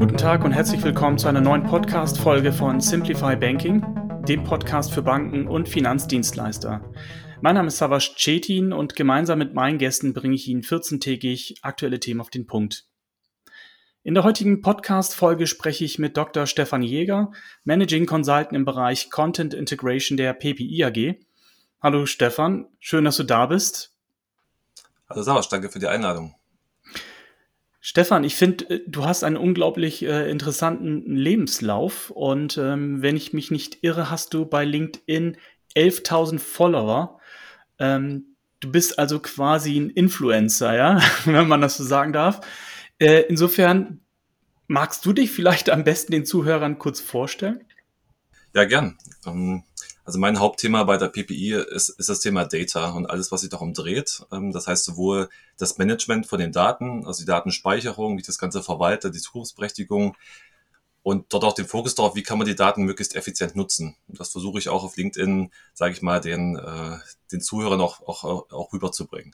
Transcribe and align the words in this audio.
Guten 0.00 0.16
Tag 0.16 0.44
und 0.44 0.52
herzlich 0.52 0.82
willkommen 0.82 1.18
zu 1.18 1.28
einer 1.28 1.42
neuen 1.42 1.62
Podcast-Folge 1.62 2.54
von 2.54 2.80
Simplify 2.80 3.36
Banking, 3.36 3.84
dem 4.26 4.44
Podcast 4.44 4.94
für 4.94 5.02
Banken 5.02 5.46
und 5.46 5.68
Finanzdienstleister. 5.68 6.90
Mein 7.42 7.54
Name 7.54 7.68
ist 7.68 7.76
Savas 7.76 8.14
Cetin 8.16 8.72
und 8.72 8.96
gemeinsam 8.96 9.38
mit 9.38 9.52
meinen 9.52 9.76
Gästen 9.76 10.14
bringe 10.14 10.36
ich 10.36 10.48
Ihnen 10.48 10.62
14-tägig 10.62 11.58
aktuelle 11.60 12.00
Themen 12.00 12.22
auf 12.22 12.30
den 12.30 12.46
Punkt. 12.46 12.86
In 14.02 14.14
der 14.14 14.24
heutigen 14.24 14.62
Podcast-Folge 14.62 15.46
spreche 15.46 15.84
ich 15.84 15.98
mit 15.98 16.16
Dr. 16.16 16.46
Stefan 16.46 16.82
Jäger, 16.82 17.30
Managing 17.64 18.06
Consultant 18.06 18.54
im 18.54 18.64
Bereich 18.64 19.10
Content 19.10 19.52
Integration 19.52 20.16
der 20.16 20.32
PPI 20.32 20.82
AG. 20.82 21.16
Hallo 21.82 22.06
Stefan, 22.06 22.68
schön, 22.78 23.04
dass 23.04 23.18
du 23.18 23.24
da 23.24 23.44
bist. 23.44 23.94
Hallo 25.10 25.20
Savas, 25.22 25.50
danke 25.50 25.68
für 25.68 25.78
die 25.78 25.88
Einladung. 25.88 26.39
Stefan, 27.80 28.24
ich 28.24 28.34
finde, 28.34 28.68
äh, 28.68 28.80
du 28.86 29.04
hast 29.04 29.24
einen 29.24 29.36
unglaublich 29.36 30.04
äh, 30.04 30.30
interessanten 30.30 31.16
Lebenslauf 31.16 32.10
und 32.10 32.58
ähm, 32.58 33.02
wenn 33.02 33.16
ich 33.16 33.32
mich 33.32 33.50
nicht 33.50 33.78
irre, 33.82 34.10
hast 34.10 34.34
du 34.34 34.44
bei 34.44 34.64
LinkedIn 34.64 35.36
11.000 35.74 36.38
Follower. 36.38 37.18
Ähm, 37.78 38.36
du 38.60 38.70
bist 38.70 38.98
also 38.98 39.18
quasi 39.20 39.78
ein 39.78 39.90
Influencer, 39.90 40.74
ja, 40.74 41.00
wenn 41.24 41.48
man 41.48 41.62
das 41.62 41.78
so 41.78 41.84
sagen 41.84 42.12
darf. 42.12 42.40
Äh, 42.98 43.22
insofern 43.28 44.00
magst 44.66 45.04
du 45.06 45.12
dich 45.12 45.30
vielleicht 45.30 45.70
am 45.70 45.82
besten 45.82 46.12
den 46.12 46.26
Zuhörern 46.26 46.78
kurz 46.78 47.00
vorstellen? 47.00 47.64
Ja, 48.54 48.64
gern. 48.64 48.98
Ähm, 49.26 49.64
also 50.10 50.18
mein 50.18 50.40
Hauptthema 50.40 50.82
bei 50.82 50.96
der 50.96 51.06
PPI 51.06 51.52
ist, 51.52 51.88
ist 51.88 52.08
das 52.08 52.18
Thema 52.18 52.44
Data 52.44 52.90
und 52.90 53.06
alles, 53.06 53.30
was 53.30 53.42
sich 53.42 53.50
darum 53.50 53.74
dreht. 53.74 54.26
Ähm, 54.32 54.50
das 54.50 54.66
heißt 54.66 54.84
sowohl 54.84 55.28
das 55.56 55.78
Management 55.78 56.26
von 56.26 56.40
den 56.40 56.50
Daten, 56.50 57.06
also 57.06 57.22
die 57.22 57.26
Datenspeicherung, 57.26 58.16
wie 58.16 58.20
ich 58.22 58.26
das 58.26 58.40
Ganze 58.40 58.60
verwalte, 58.60 59.12
die 59.12 59.20
Zukunftsberechtigung 59.20 60.16
und 61.04 61.32
dort 61.32 61.44
auch 61.44 61.52
den 61.52 61.66
Fokus 61.66 61.94
darauf, 61.94 62.16
wie 62.16 62.24
kann 62.24 62.38
man 62.38 62.48
die 62.48 62.56
Daten 62.56 62.82
möglichst 62.82 63.14
effizient 63.14 63.54
nutzen. 63.54 63.94
Das 64.08 64.30
versuche 64.30 64.58
ich 64.58 64.68
auch 64.68 64.82
auf 64.82 64.96
LinkedIn, 64.96 65.52
sage 65.74 65.92
ich 65.92 66.02
mal, 66.02 66.20
den, 66.20 66.56
äh, 66.56 66.96
den 67.30 67.40
Zuhörern 67.40 67.80
auch, 67.80 68.00
auch, 68.00 68.50
auch 68.50 68.72
rüberzubringen. 68.72 69.30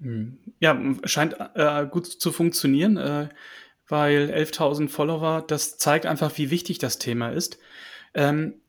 Hm. 0.00 0.38
Ja, 0.60 0.80
scheint 1.02 1.34
äh, 1.56 1.84
gut 1.90 2.06
zu 2.06 2.30
funktionieren, 2.30 2.96
äh, 2.96 3.28
weil 3.88 4.30
11.000 4.32 4.88
Follower, 4.88 5.42
das 5.44 5.78
zeigt 5.78 6.06
einfach, 6.06 6.38
wie 6.38 6.50
wichtig 6.52 6.78
das 6.78 6.98
Thema 6.98 7.30
ist. 7.30 7.58
Ähm, 8.14 8.60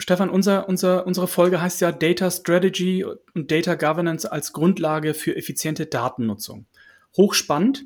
Stefan, 0.00 0.30
unser, 0.30 0.66
unser, 0.68 1.06
unsere 1.06 1.28
Folge 1.28 1.60
heißt 1.60 1.80
ja 1.82 1.92
Data 1.92 2.30
Strategy 2.30 3.04
und 3.04 3.50
Data 3.50 3.74
Governance 3.74 4.30
als 4.30 4.52
Grundlage 4.52 5.12
für 5.12 5.36
effiziente 5.36 5.86
Datennutzung. 5.86 6.66
Hochspannend. 7.16 7.84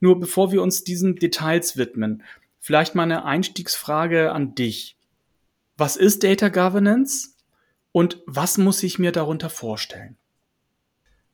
Nur 0.00 0.18
bevor 0.18 0.52
wir 0.52 0.62
uns 0.62 0.84
diesen 0.84 1.16
Details 1.16 1.76
widmen, 1.76 2.22
vielleicht 2.58 2.94
mal 2.94 3.02
eine 3.02 3.26
Einstiegsfrage 3.26 4.32
an 4.32 4.54
dich. 4.54 4.96
Was 5.76 5.96
ist 5.96 6.24
Data 6.24 6.48
Governance 6.48 7.30
und 7.92 8.22
was 8.26 8.56
muss 8.56 8.82
ich 8.82 8.98
mir 8.98 9.12
darunter 9.12 9.50
vorstellen? 9.50 10.16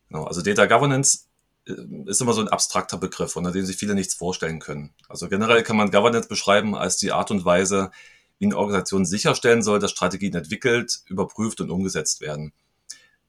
Genau, 0.09 0.25
also 0.25 0.43
Data 0.43 0.67
Governance 0.67 1.27
äh, 1.69 1.75
ist 2.07 2.21
immer 2.21 2.33
so 2.33 2.41
ein 2.41 2.49
abstrakter 2.49 2.97
Begriff, 2.99 3.37
unter 3.37 3.53
dem 3.53 3.65
sich 3.65 3.77
viele 3.77 3.95
nichts 3.95 4.15
vorstellen 4.15 4.59
können. 4.59 4.93
Also 5.09 5.29
generell 5.29 5.63
kann 5.63 5.77
man 5.77 5.93
Governance 5.93 6.29
beschreiben 6.29 6.75
als 6.75 6.97
die 6.97 7.13
Art 7.13 7.31
und 7.31 7.45
Weise, 7.45 7.93
wie 8.39 8.47
eine 8.47 8.57
Organisation 8.57 9.05
sicherstellen 9.05 9.63
soll, 9.63 9.79
dass 9.79 9.91
Strategien 9.91 10.35
entwickelt, 10.35 11.01
überprüft 11.07 11.61
und 11.61 11.71
umgesetzt 11.71 12.21
werden. 12.21 12.53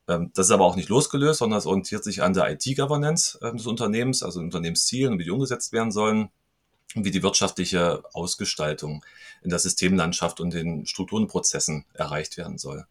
Ähm, 0.08 0.32
das 0.34 0.48
ist 0.48 0.52
aber 0.52 0.66
auch 0.66 0.76
nicht 0.76 0.90
losgelöst, 0.90 1.40
sondern 1.40 1.60
es 1.60 1.66
orientiert 1.66 2.04
sich 2.04 2.24
an 2.24 2.34
der 2.34 2.50
IT-Governance 2.52 3.40
ähm, 3.42 3.58
des 3.58 3.68
Unternehmens, 3.68 4.24
also 4.24 4.40
Unternehmenszielen 4.40 5.14
und 5.14 5.20
wie 5.20 5.26
die 5.26 5.32
umgesetzt 5.32 5.74
werden 5.74 5.92
sollen 5.92 6.30
und 6.96 7.06
wie 7.06 7.12
die 7.12 7.24
wirtschaftliche 7.24 8.04
Ausgestaltung 8.14 9.06
in 9.44 9.50
der 9.50 9.60
Systemlandschaft 9.60 10.40
und 10.40 10.54
den 10.54 10.86
Strukturen 10.86 11.24
und 11.24 11.30
Prozessen 11.30 11.86
erreicht 11.94 12.38
werden 12.38 12.58
soll. 12.58 12.86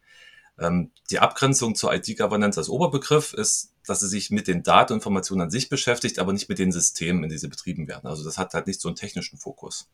Ähm, 0.59 0.91
die 1.09 1.19
Abgrenzung 1.19 1.75
zur 1.75 1.93
IT-Governance 1.93 2.59
als 2.59 2.69
Oberbegriff 2.69 3.33
ist, 3.33 3.73
dass 3.85 3.99
sie 3.99 4.07
sich 4.07 4.31
mit 4.31 4.47
den 4.47 4.63
Dateninformationen 4.63 5.45
an 5.45 5.51
sich 5.51 5.69
beschäftigt, 5.69 6.19
aber 6.19 6.33
nicht 6.33 6.49
mit 6.49 6.59
den 6.59 6.71
Systemen, 6.71 7.23
in 7.23 7.29
die 7.29 7.37
sie 7.37 7.47
betrieben 7.47 7.87
werden. 7.87 8.07
Also 8.07 8.23
das 8.23 8.37
hat 8.37 8.53
halt 8.53 8.67
nicht 8.67 8.81
so 8.81 8.89
einen 8.89 8.95
technischen 8.95 9.37
Fokus. 9.37 9.87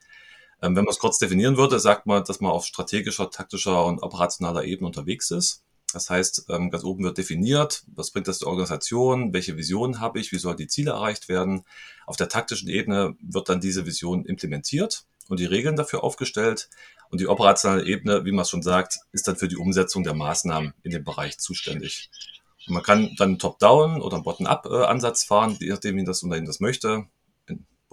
Ähm, 0.64 0.78
wenn 0.78 0.86
man 0.86 0.94
es 0.94 1.00
kurz 1.00 1.20
definieren 1.20 1.58
würde, 1.58 1.78
sagt 1.78 2.06
man, 2.06 2.24
dass 2.24 2.40
man 2.40 2.52
auf 2.52 2.66
strategischer, 2.66 3.30
taktischer 3.30 3.86
und 3.86 4.02
operationaler 4.02 4.64
Ebene 4.64 4.88
unterwegs 4.88 5.30
ist. 5.30 5.62
Das 5.92 6.10
heißt, 6.10 6.46
ähm, 6.50 6.72
ganz 6.72 6.86
oben 6.86 7.04
wird 7.04 7.18
definiert, 7.18 7.84
was 7.94 8.12
bringt 8.12 8.30
das 8.30 8.40
der 8.40 8.48
Organisation, 8.48 9.34
welche 9.34 9.58
Vision 9.58 10.00
habe 10.00 10.22
ich, 10.22 10.32
wie 10.32 10.38
sollen 10.38 10.56
die 10.56 10.68
Ziele 10.68 10.92
erreicht 10.92 11.28
werden. 11.28 11.66
Auf 12.08 12.16
der 12.16 12.30
taktischen 12.30 12.70
Ebene 12.70 13.16
wird 13.22 13.50
dann 13.50 13.60
diese 13.60 13.86
Vision 13.86 14.26
implementiert 14.26 15.06
und 15.28 15.42
die 15.42 15.46
Regeln 15.46 15.76
dafür 15.76 16.02
aufgestellt. 16.02 16.70
Und 17.10 17.20
die 17.20 17.28
operationale 17.28 17.86
Ebene, 17.86 18.24
wie 18.24 18.32
man 18.32 18.44
es 18.44 18.50
schon 18.50 18.64
sagt, 18.64 19.00
ist 19.12 19.28
dann 19.28 19.36
für 19.36 19.50
die 19.50 19.58
Umsetzung 19.58 20.04
der 20.04 20.16
Maßnahmen 20.16 20.74
in 20.82 20.92
dem 20.92 21.04
Bereich 21.04 21.40
zuständig. 21.40 22.10
Und 22.68 22.76
man 22.76 22.84
kann 22.84 23.14
dann 23.18 23.32
einen 23.32 23.40
Top-Down 23.40 24.02
oder 24.02 24.16
einen 24.16 24.24
Bottom-up-Ansatz 24.24 25.26
fahren, 25.26 25.58
je 25.60 25.70
nachdem, 25.70 25.98
wie 25.98 26.06
das 26.06 26.24
Unternehmen 26.24 26.48
das 26.48 26.62
möchte. 26.62 27.06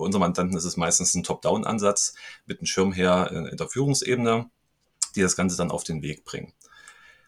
Bei 0.00 0.06
unserem 0.06 0.20
Mandanten 0.20 0.56
ist 0.56 0.64
es 0.64 0.78
meistens 0.78 1.14
ein 1.14 1.24
Top-Down-Ansatz 1.24 2.14
mit 2.46 2.60
einem 2.60 2.66
Schirmherr 2.66 3.30
in 3.50 3.58
der 3.58 3.68
Führungsebene, 3.68 4.48
die 5.14 5.20
das 5.20 5.36
Ganze 5.36 5.58
dann 5.58 5.70
auf 5.70 5.84
den 5.84 6.00
Weg 6.00 6.24
bringen. 6.24 6.54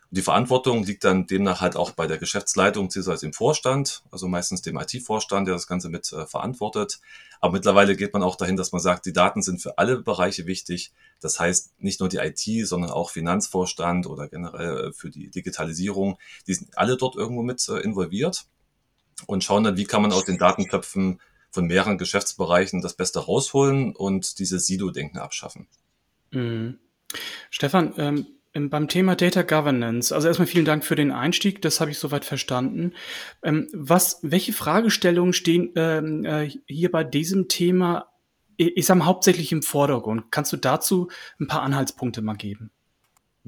Und 0.08 0.16
die 0.16 0.22
Verantwortung 0.22 0.82
liegt 0.82 1.04
dann 1.04 1.26
demnach 1.26 1.60
halt 1.60 1.76
auch 1.76 1.90
bei 1.90 2.06
der 2.06 2.16
Geschäftsleitung 2.16 2.88
bzw. 2.88 3.26
im 3.26 3.34
Vorstand, 3.34 4.04
also 4.10 4.26
meistens 4.26 4.62
dem 4.62 4.78
IT-Vorstand, 4.78 5.48
der 5.48 5.54
das 5.54 5.66
Ganze 5.66 5.90
mit 5.90 6.10
äh, 6.14 6.26
verantwortet. 6.26 7.00
Aber 7.42 7.52
mittlerweile 7.52 7.94
geht 7.94 8.14
man 8.14 8.22
auch 8.22 8.36
dahin, 8.36 8.56
dass 8.56 8.72
man 8.72 8.80
sagt, 8.80 9.04
die 9.04 9.12
Daten 9.12 9.42
sind 9.42 9.60
für 9.60 9.76
alle 9.76 9.98
Bereiche 9.98 10.46
wichtig. 10.46 10.94
Das 11.20 11.38
heißt, 11.38 11.74
nicht 11.78 12.00
nur 12.00 12.08
die 12.08 12.18
IT, 12.18 12.66
sondern 12.66 12.90
auch 12.90 13.10
Finanzvorstand 13.10 14.06
oder 14.06 14.28
generell 14.28 14.88
äh, 14.88 14.92
für 14.94 15.10
die 15.10 15.28
Digitalisierung. 15.28 16.18
Die 16.46 16.54
sind 16.54 16.78
alle 16.78 16.96
dort 16.96 17.16
irgendwo 17.16 17.42
mit 17.42 17.68
äh, 17.68 17.80
involviert 17.80 18.46
und 19.26 19.44
schauen 19.44 19.64
dann, 19.64 19.76
wie 19.76 19.84
kann 19.84 20.00
man 20.00 20.12
aus 20.12 20.24
den 20.24 20.38
Datentöpfen 20.38 21.20
von 21.52 21.66
mehreren 21.66 21.98
Geschäftsbereichen 21.98 22.82
das 22.82 22.94
Beste 22.94 23.20
rausholen 23.20 23.94
und 23.94 24.38
dieses 24.38 24.66
Silo-Denken 24.66 25.18
abschaffen. 25.18 25.68
Mhm. 26.32 26.78
Stefan, 27.50 27.92
ähm, 27.98 28.26
beim 28.70 28.88
Thema 28.88 29.14
Data 29.16 29.42
Governance, 29.42 30.14
also 30.14 30.28
erstmal 30.28 30.46
vielen 30.46 30.64
Dank 30.64 30.84
für 30.84 30.94
den 30.96 31.10
Einstieg, 31.10 31.62
das 31.62 31.80
habe 31.80 31.90
ich 31.90 31.98
soweit 31.98 32.24
verstanden. 32.24 32.92
Ähm, 33.42 33.68
was, 33.72 34.18
welche 34.22 34.52
Fragestellungen 34.52 35.32
stehen 35.32 35.72
ähm, 35.76 36.24
äh, 36.24 36.50
hier 36.66 36.90
bei 36.90 37.04
diesem 37.04 37.48
Thema, 37.48 38.08
ich 38.56 38.84
sage 38.84 38.98
mal, 38.98 39.06
hauptsächlich 39.06 39.52
im 39.52 39.62
Vordergrund? 39.62 40.30
Kannst 40.30 40.52
du 40.52 40.56
dazu 40.56 41.08
ein 41.38 41.46
paar 41.46 41.62
Anhaltspunkte 41.62 42.20
mal 42.20 42.34
geben? 42.34 42.70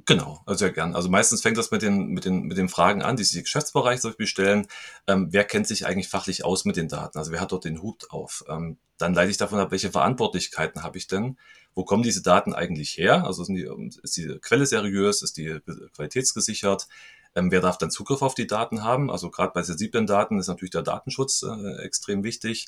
Genau, 0.06 0.42
also 0.44 0.58
sehr 0.58 0.72
gern. 0.72 0.96
Also 0.96 1.08
meistens 1.08 1.40
fängt 1.42 1.56
das 1.56 1.70
mit 1.70 1.80
den, 1.82 2.08
mit 2.08 2.24
den, 2.24 2.42
mit 2.42 2.58
den 2.58 2.68
Fragen 2.68 3.02
an, 3.02 3.16
die 3.16 3.22
sich 3.22 3.34
die 3.34 3.42
Geschäftsbereiche 3.44 4.00
zum 4.02 4.10
Beispiel 4.10 4.26
stellen. 4.26 4.66
Ähm, 5.06 5.28
wer 5.30 5.44
kennt 5.44 5.68
sich 5.68 5.86
eigentlich 5.86 6.08
fachlich 6.08 6.44
aus 6.44 6.64
mit 6.64 6.76
den 6.76 6.88
Daten? 6.88 7.16
Also 7.16 7.30
wer 7.30 7.40
hat 7.40 7.52
dort 7.52 7.64
den 7.64 7.80
Hut 7.80 8.10
auf? 8.10 8.44
Ähm, 8.48 8.76
dann 8.98 9.14
leite 9.14 9.30
ich 9.30 9.36
davon 9.36 9.60
ab, 9.60 9.70
welche 9.70 9.92
Verantwortlichkeiten 9.92 10.82
habe 10.82 10.98
ich 10.98 11.06
denn? 11.06 11.38
Wo 11.74 11.84
kommen 11.84 12.02
diese 12.02 12.22
Daten 12.22 12.54
eigentlich 12.54 12.96
her? 12.98 13.24
Also 13.24 13.44
sind 13.44 13.54
die, 13.54 13.68
ist 14.02 14.16
die 14.16 14.36
Quelle 14.40 14.66
seriös? 14.66 15.22
Ist 15.22 15.36
die 15.36 15.60
qualitätsgesichert? 15.94 16.88
Ähm, 17.36 17.52
wer 17.52 17.60
darf 17.60 17.78
dann 17.78 17.90
Zugriff 17.92 18.22
auf 18.22 18.34
die 18.34 18.48
Daten 18.48 18.82
haben? 18.82 19.10
Also 19.12 19.30
gerade 19.30 19.52
bei 19.54 19.62
sensiblen 19.62 20.06
Daten 20.08 20.40
ist 20.40 20.48
natürlich 20.48 20.72
der 20.72 20.82
Datenschutz 20.82 21.44
äh, 21.44 21.82
extrem 21.84 22.24
wichtig. 22.24 22.66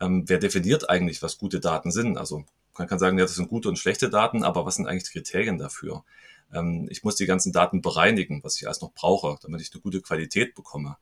Ähm, 0.00 0.24
wer 0.28 0.38
definiert 0.38 0.88
eigentlich, 0.88 1.20
was 1.22 1.38
gute 1.38 1.58
Daten 1.60 1.90
sind? 1.90 2.16
Also 2.16 2.44
man 2.78 2.88
kann 2.88 2.98
sagen, 3.00 3.18
ja, 3.18 3.24
das 3.24 3.34
sind 3.34 3.48
gute 3.48 3.68
und 3.68 3.78
schlechte 3.78 4.08
Daten, 4.08 4.44
aber 4.44 4.64
was 4.64 4.76
sind 4.76 4.86
eigentlich 4.86 5.04
die 5.04 5.12
Kriterien 5.18 5.58
dafür? 5.58 6.04
Ähm, 6.52 6.88
ich 6.90 7.04
muss 7.04 7.16
die 7.16 7.26
ganzen 7.26 7.52
Daten 7.52 7.82
bereinigen, 7.82 8.42
was 8.42 8.56
ich 8.56 8.66
alles 8.66 8.80
noch 8.80 8.92
brauche, 8.92 9.36
damit 9.42 9.60
ich 9.60 9.72
eine 9.72 9.80
gute 9.80 10.00
Qualität 10.00 10.54
bekomme. 10.54 10.96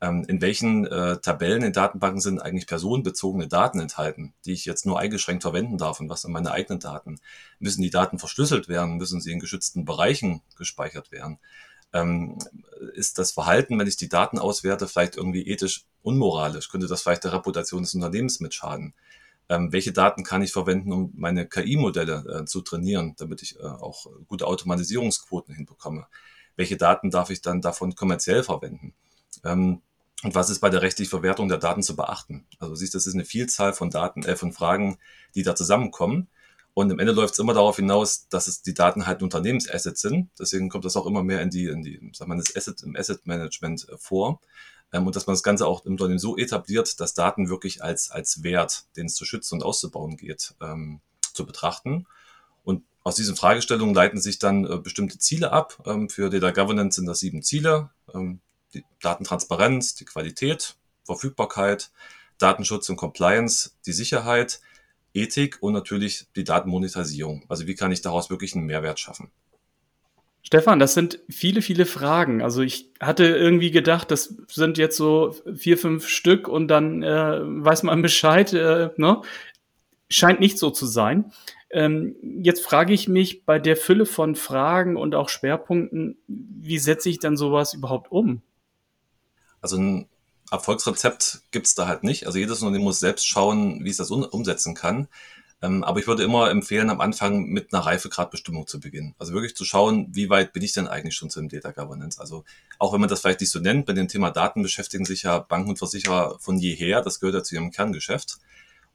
Ähm, 0.00 0.24
in 0.28 0.40
welchen 0.40 0.86
äh, 0.86 1.18
Tabellen 1.18 1.62
in 1.62 1.72
Datenbanken 1.72 2.20
sind 2.20 2.38
eigentlich 2.38 2.68
personenbezogene 2.68 3.48
Daten 3.48 3.80
enthalten, 3.80 4.32
die 4.44 4.52
ich 4.52 4.64
jetzt 4.64 4.86
nur 4.86 4.98
eingeschränkt 4.98 5.42
verwenden 5.42 5.76
darf 5.76 5.98
und 5.98 6.08
was 6.08 6.22
sind 6.22 6.32
meine 6.32 6.52
eigenen 6.52 6.78
Daten? 6.78 7.18
Müssen 7.58 7.82
die 7.82 7.90
Daten 7.90 8.18
verschlüsselt 8.20 8.68
werden? 8.68 8.96
Müssen 8.96 9.20
sie 9.20 9.32
in 9.32 9.40
geschützten 9.40 9.84
Bereichen 9.84 10.42
gespeichert 10.56 11.10
werden? 11.10 11.38
Ähm, 11.92 12.38
ist 12.94 13.18
das 13.18 13.32
Verhalten, 13.32 13.78
wenn 13.78 13.88
ich 13.88 13.96
die 13.96 14.08
Daten 14.08 14.38
auswerte, 14.38 14.86
vielleicht 14.86 15.16
irgendwie 15.16 15.48
ethisch 15.48 15.84
unmoralisch? 16.02 16.68
Könnte 16.68 16.86
das 16.86 17.02
vielleicht 17.02 17.24
der 17.24 17.32
Reputation 17.32 17.82
des 17.82 17.94
Unternehmens 17.94 18.38
mitschaden? 18.38 18.94
Ähm, 19.48 19.72
welche 19.72 19.92
Daten 19.92 20.24
kann 20.24 20.42
ich 20.42 20.52
verwenden, 20.52 20.92
um 20.92 21.12
meine 21.14 21.46
KI-Modelle 21.48 22.40
äh, 22.42 22.44
zu 22.44 22.60
trainieren, 22.60 23.14
damit 23.18 23.42
ich 23.42 23.58
äh, 23.58 23.62
auch 23.62 24.06
gute 24.26 24.46
Automatisierungsquoten 24.46 25.54
hinbekomme. 25.54 26.06
Welche 26.56 26.76
Daten 26.76 27.10
darf 27.10 27.30
ich 27.30 27.40
dann 27.40 27.60
davon 27.60 27.94
kommerziell 27.94 28.42
verwenden? 28.42 28.94
Ähm, 29.44 29.80
und 30.24 30.34
was 30.34 30.50
ist 30.50 30.58
bei 30.58 30.68
der 30.68 30.82
rechtlichen 30.82 31.10
Verwertung 31.10 31.48
der 31.48 31.58
Daten 31.58 31.82
zu 31.82 31.94
beachten? 31.94 32.44
Also 32.58 32.74
siehst, 32.74 32.94
das 32.94 33.06
ist 33.06 33.14
eine 33.14 33.24
Vielzahl 33.24 33.72
von 33.72 33.90
Daten, 33.90 34.24
äh, 34.24 34.36
von 34.36 34.52
Fragen, 34.52 34.98
die 35.34 35.44
da 35.44 35.54
zusammenkommen. 35.54 36.28
Und 36.74 36.92
am 36.92 36.98
Ende 36.98 37.12
läuft 37.12 37.34
es 37.34 37.38
immer 37.38 37.54
darauf 37.54 37.76
hinaus, 37.76 38.28
dass 38.28 38.46
es 38.48 38.62
die 38.62 38.74
Daten 38.74 39.06
halt 39.06 39.22
Unternehmensassets 39.22 40.00
sind. 40.00 40.30
Deswegen 40.38 40.68
kommt 40.68 40.84
das 40.84 40.96
auch 40.96 41.06
immer 41.06 41.22
mehr 41.22 41.40
in 41.42 41.50
die, 41.50 41.66
in 41.66 41.82
die, 41.82 42.10
sag 42.12 42.28
mal, 42.28 42.36
das 42.36 42.54
Asset, 42.54 42.82
im 42.82 42.96
Asset 42.96 43.26
Management 43.26 43.88
äh, 43.88 43.96
vor 43.96 44.40
und 44.92 45.16
dass 45.16 45.26
man 45.26 45.34
das 45.34 45.42
Ganze 45.42 45.66
auch 45.66 45.84
im 45.84 45.92
Unternehmen 45.92 46.18
so 46.18 46.36
etabliert, 46.36 46.98
dass 47.00 47.14
Daten 47.14 47.48
wirklich 47.48 47.82
als, 47.82 48.10
als 48.10 48.42
Wert, 48.42 48.86
den 48.96 49.06
es 49.06 49.14
zu 49.14 49.24
schützen 49.24 49.56
und 49.56 49.62
auszubauen 49.62 50.16
geht, 50.16 50.54
ähm, 50.62 51.00
zu 51.34 51.44
betrachten. 51.44 52.06
Und 52.64 52.84
aus 53.04 53.14
diesen 53.16 53.36
Fragestellungen 53.36 53.94
leiten 53.94 54.20
sich 54.20 54.38
dann 54.38 54.64
äh, 54.64 54.78
bestimmte 54.78 55.18
Ziele 55.18 55.52
ab. 55.52 55.82
Ähm, 55.86 56.08
für 56.08 56.30
Data 56.30 56.50
Governance 56.50 56.96
sind 56.96 57.06
das 57.06 57.20
sieben 57.20 57.42
Ziele. 57.42 57.90
Ähm, 58.14 58.40
die 58.74 58.84
Datentransparenz, 59.00 59.94
die 59.94 60.04
Qualität, 60.04 60.76
Verfügbarkeit, 61.04 61.90
Datenschutz 62.38 62.88
und 62.88 62.96
Compliance, 62.96 63.72
die 63.86 63.92
Sicherheit, 63.92 64.60
Ethik 65.14 65.58
und 65.60 65.72
natürlich 65.72 66.26
die 66.36 66.44
Datenmonetarisierung. 66.44 67.44
Also 67.48 67.66
wie 67.66 67.74
kann 67.74 67.92
ich 67.92 68.02
daraus 68.02 68.30
wirklich 68.30 68.54
einen 68.54 68.66
Mehrwert 68.66 69.00
schaffen? 69.00 69.30
Stefan, 70.48 70.78
das 70.78 70.94
sind 70.94 71.20
viele, 71.28 71.60
viele 71.60 71.84
Fragen. 71.84 72.40
Also 72.40 72.62
ich 72.62 72.90
hatte 73.00 73.26
irgendwie 73.26 73.70
gedacht, 73.70 74.10
das 74.10 74.34
sind 74.48 74.78
jetzt 74.78 74.96
so 74.96 75.36
vier, 75.54 75.76
fünf 75.76 76.08
Stück 76.08 76.48
und 76.48 76.68
dann 76.68 77.02
äh, 77.02 77.40
weiß 77.42 77.82
man 77.82 78.00
Bescheid. 78.08 78.54
Äh, 78.54 78.88
ne? 78.96 79.20
Scheint 80.08 80.40
nicht 80.40 80.56
so 80.58 80.70
zu 80.70 80.86
sein. 80.86 81.34
Ähm, 81.68 82.16
jetzt 82.22 82.64
frage 82.64 82.94
ich 82.94 83.08
mich 83.08 83.44
bei 83.44 83.58
der 83.58 83.76
Fülle 83.76 84.06
von 84.06 84.36
Fragen 84.36 84.96
und 84.96 85.14
auch 85.14 85.28
Schwerpunkten, 85.28 86.16
wie 86.26 86.78
setze 86.78 87.10
ich 87.10 87.18
dann 87.18 87.36
sowas 87.36 87.74
überhaupt 87.74 88.10
um? 88.10 88.40
Also 89.60 89.76
ein 89.76 90.08
Erfolgsrezept 90.50 91.42
gibt 91.50 91.66
es 91.66 91.74
da 91.74 91.88
halt 91.88 92.04
nicht. 92.04 92.26
Also 92.26 92.38
jedes 92.38 92.62
Unternehmen 92.62 92.84
muss 92.84 93.00
selbst 93.00 93.26
schauen, 93.26 93.84
wie 93.84 93.90
es 93.90 93.98
das 93.98 94.10
umsetzen 94.10 94.74
kann. 94.74 95.08
Ähm, 95.60 95.82
aber 95.82 95.98
ich 95.98 96.06
würde 96.06 96.22
immer 96.22 96.50
empfehlen, 96.50 96.88
am 96.88 97.00
Anfang 97.00 97.46
mit 97.46 97.72
einer 97.72 97.84
Reifegradbestimmung 97.84 98.66
zu 98.66 98.78
beginnen. 98.78 99.14
Also 99.18 99.32
wirklich 99.32 99.56
zu 99.56 99.64
schauen, 99.64 100.08
wie 100.12 100.30
weit 100.30 100.52
bin 100.52 100.62
ich 100.62 100.72
denn 100.72 100.86
eigentlich 100.86 101.16
schon 101.16 101.30
zu 101.30 101.40
dem 101.40 101.48
Data 101.48 101.72
Governance? 101.72 102.20
Also 102.20 102.44
auch 102.78 102.92
wenn 102.92 103.00
man 103.00 103.08
das 103.08 103.20
vielleicht 103.20 103.40
nicht 103.40 103.50
so 103.50 103.58
nennt, 103.58 103.86
bei 103.86 103.92
dem 103.92 104.06
Thema 104.06 104.30
Daten 104.30 104.62
beschäftigen 104.62 105.04
sich 105.04 105.24
ja 105.24 105.40
Banken 105.40 105.70
und 105.70 105.78
Versicherer 105.78 106.38
von 106.38 106.58
jeher. 106.58 107.02
Das 107.02 107.18
gehört 107.18 107.34
ja 107.34 107.42
zu 107.42 107.56
ihrem 107.56 107.72
Kerngeschäft. 107.72 108.38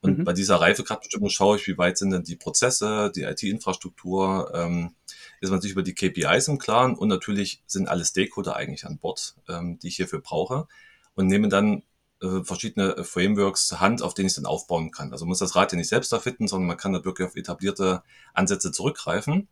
Und 0.00 0.18
mhm. 0.18 0.24
bei 0.24 0.32
dieser 0.32 0.56
Reifegradbestimmung 0.56 1.30
schaue 1.30 1.56
ich, 1.56 1.66
wie 1.66 1.78
weit 1.78 1.98
sind 1.98 2.10
denn 2.10 2.24
die 2.24 2.36
Prozesse, 2.36 3.10
die 3.14 3.22
IT-Infrastruktur, 3.22 4.52
ähm, 4.54 4.94
ist 5.40 5.50
man 5.50 5.60
sich 5.60 5.72
über 5.72 5.82
die 5.82 5.94
KPIs 5.94 6.48
im 6.48 6.58
Klaren 6.58 6.94
und 6.94 7.08
natürlich 7.08 7.62
sind 7.66 7.88
alle 7.88 8.04
Stakeholder 8.04 8.56
eigentlich 8.56 8.86
an 8.86 8.98
Bord, 8.98 9.34
ähm, 9.48 9.78
die 9.78 9.88
ich 9.88 9.96
hierfür 9.96 10.20
brauche 10.20 10.66
und 11.14 11.26
nehme 11.26 11.48
dann 11.48 11.82
verschiedene 12.20 13.04
Frameworks 13.04 13.66
zur 13.66 13.80
Hand, 13.80 14.00
auf 14.00 14.14
denen 14.14 14.28
ich 14.28 14.34
dann 14.34 14.46
aufbauen 14.46 14.90
kann. 14.90 15.12
Also 15.12 15.26
muss 15.26 15.40
das 15.40 15.56
Rad 15.56 15.72
ja 15.72 15.78
nicht 15.78 15.88
selbst 15.88 16.12
erfinden, 16.12 16.48
sondern 16.48 16.68
man 16.68 16.76
kann 16.78 16.92
da 16.92 17.04
wirklich 17.04 17.28
auf 17.28 17.36
etablierte 17.36 18.02
Ansätze 18.32 18.72
zurückgreifen. 18.72 19.48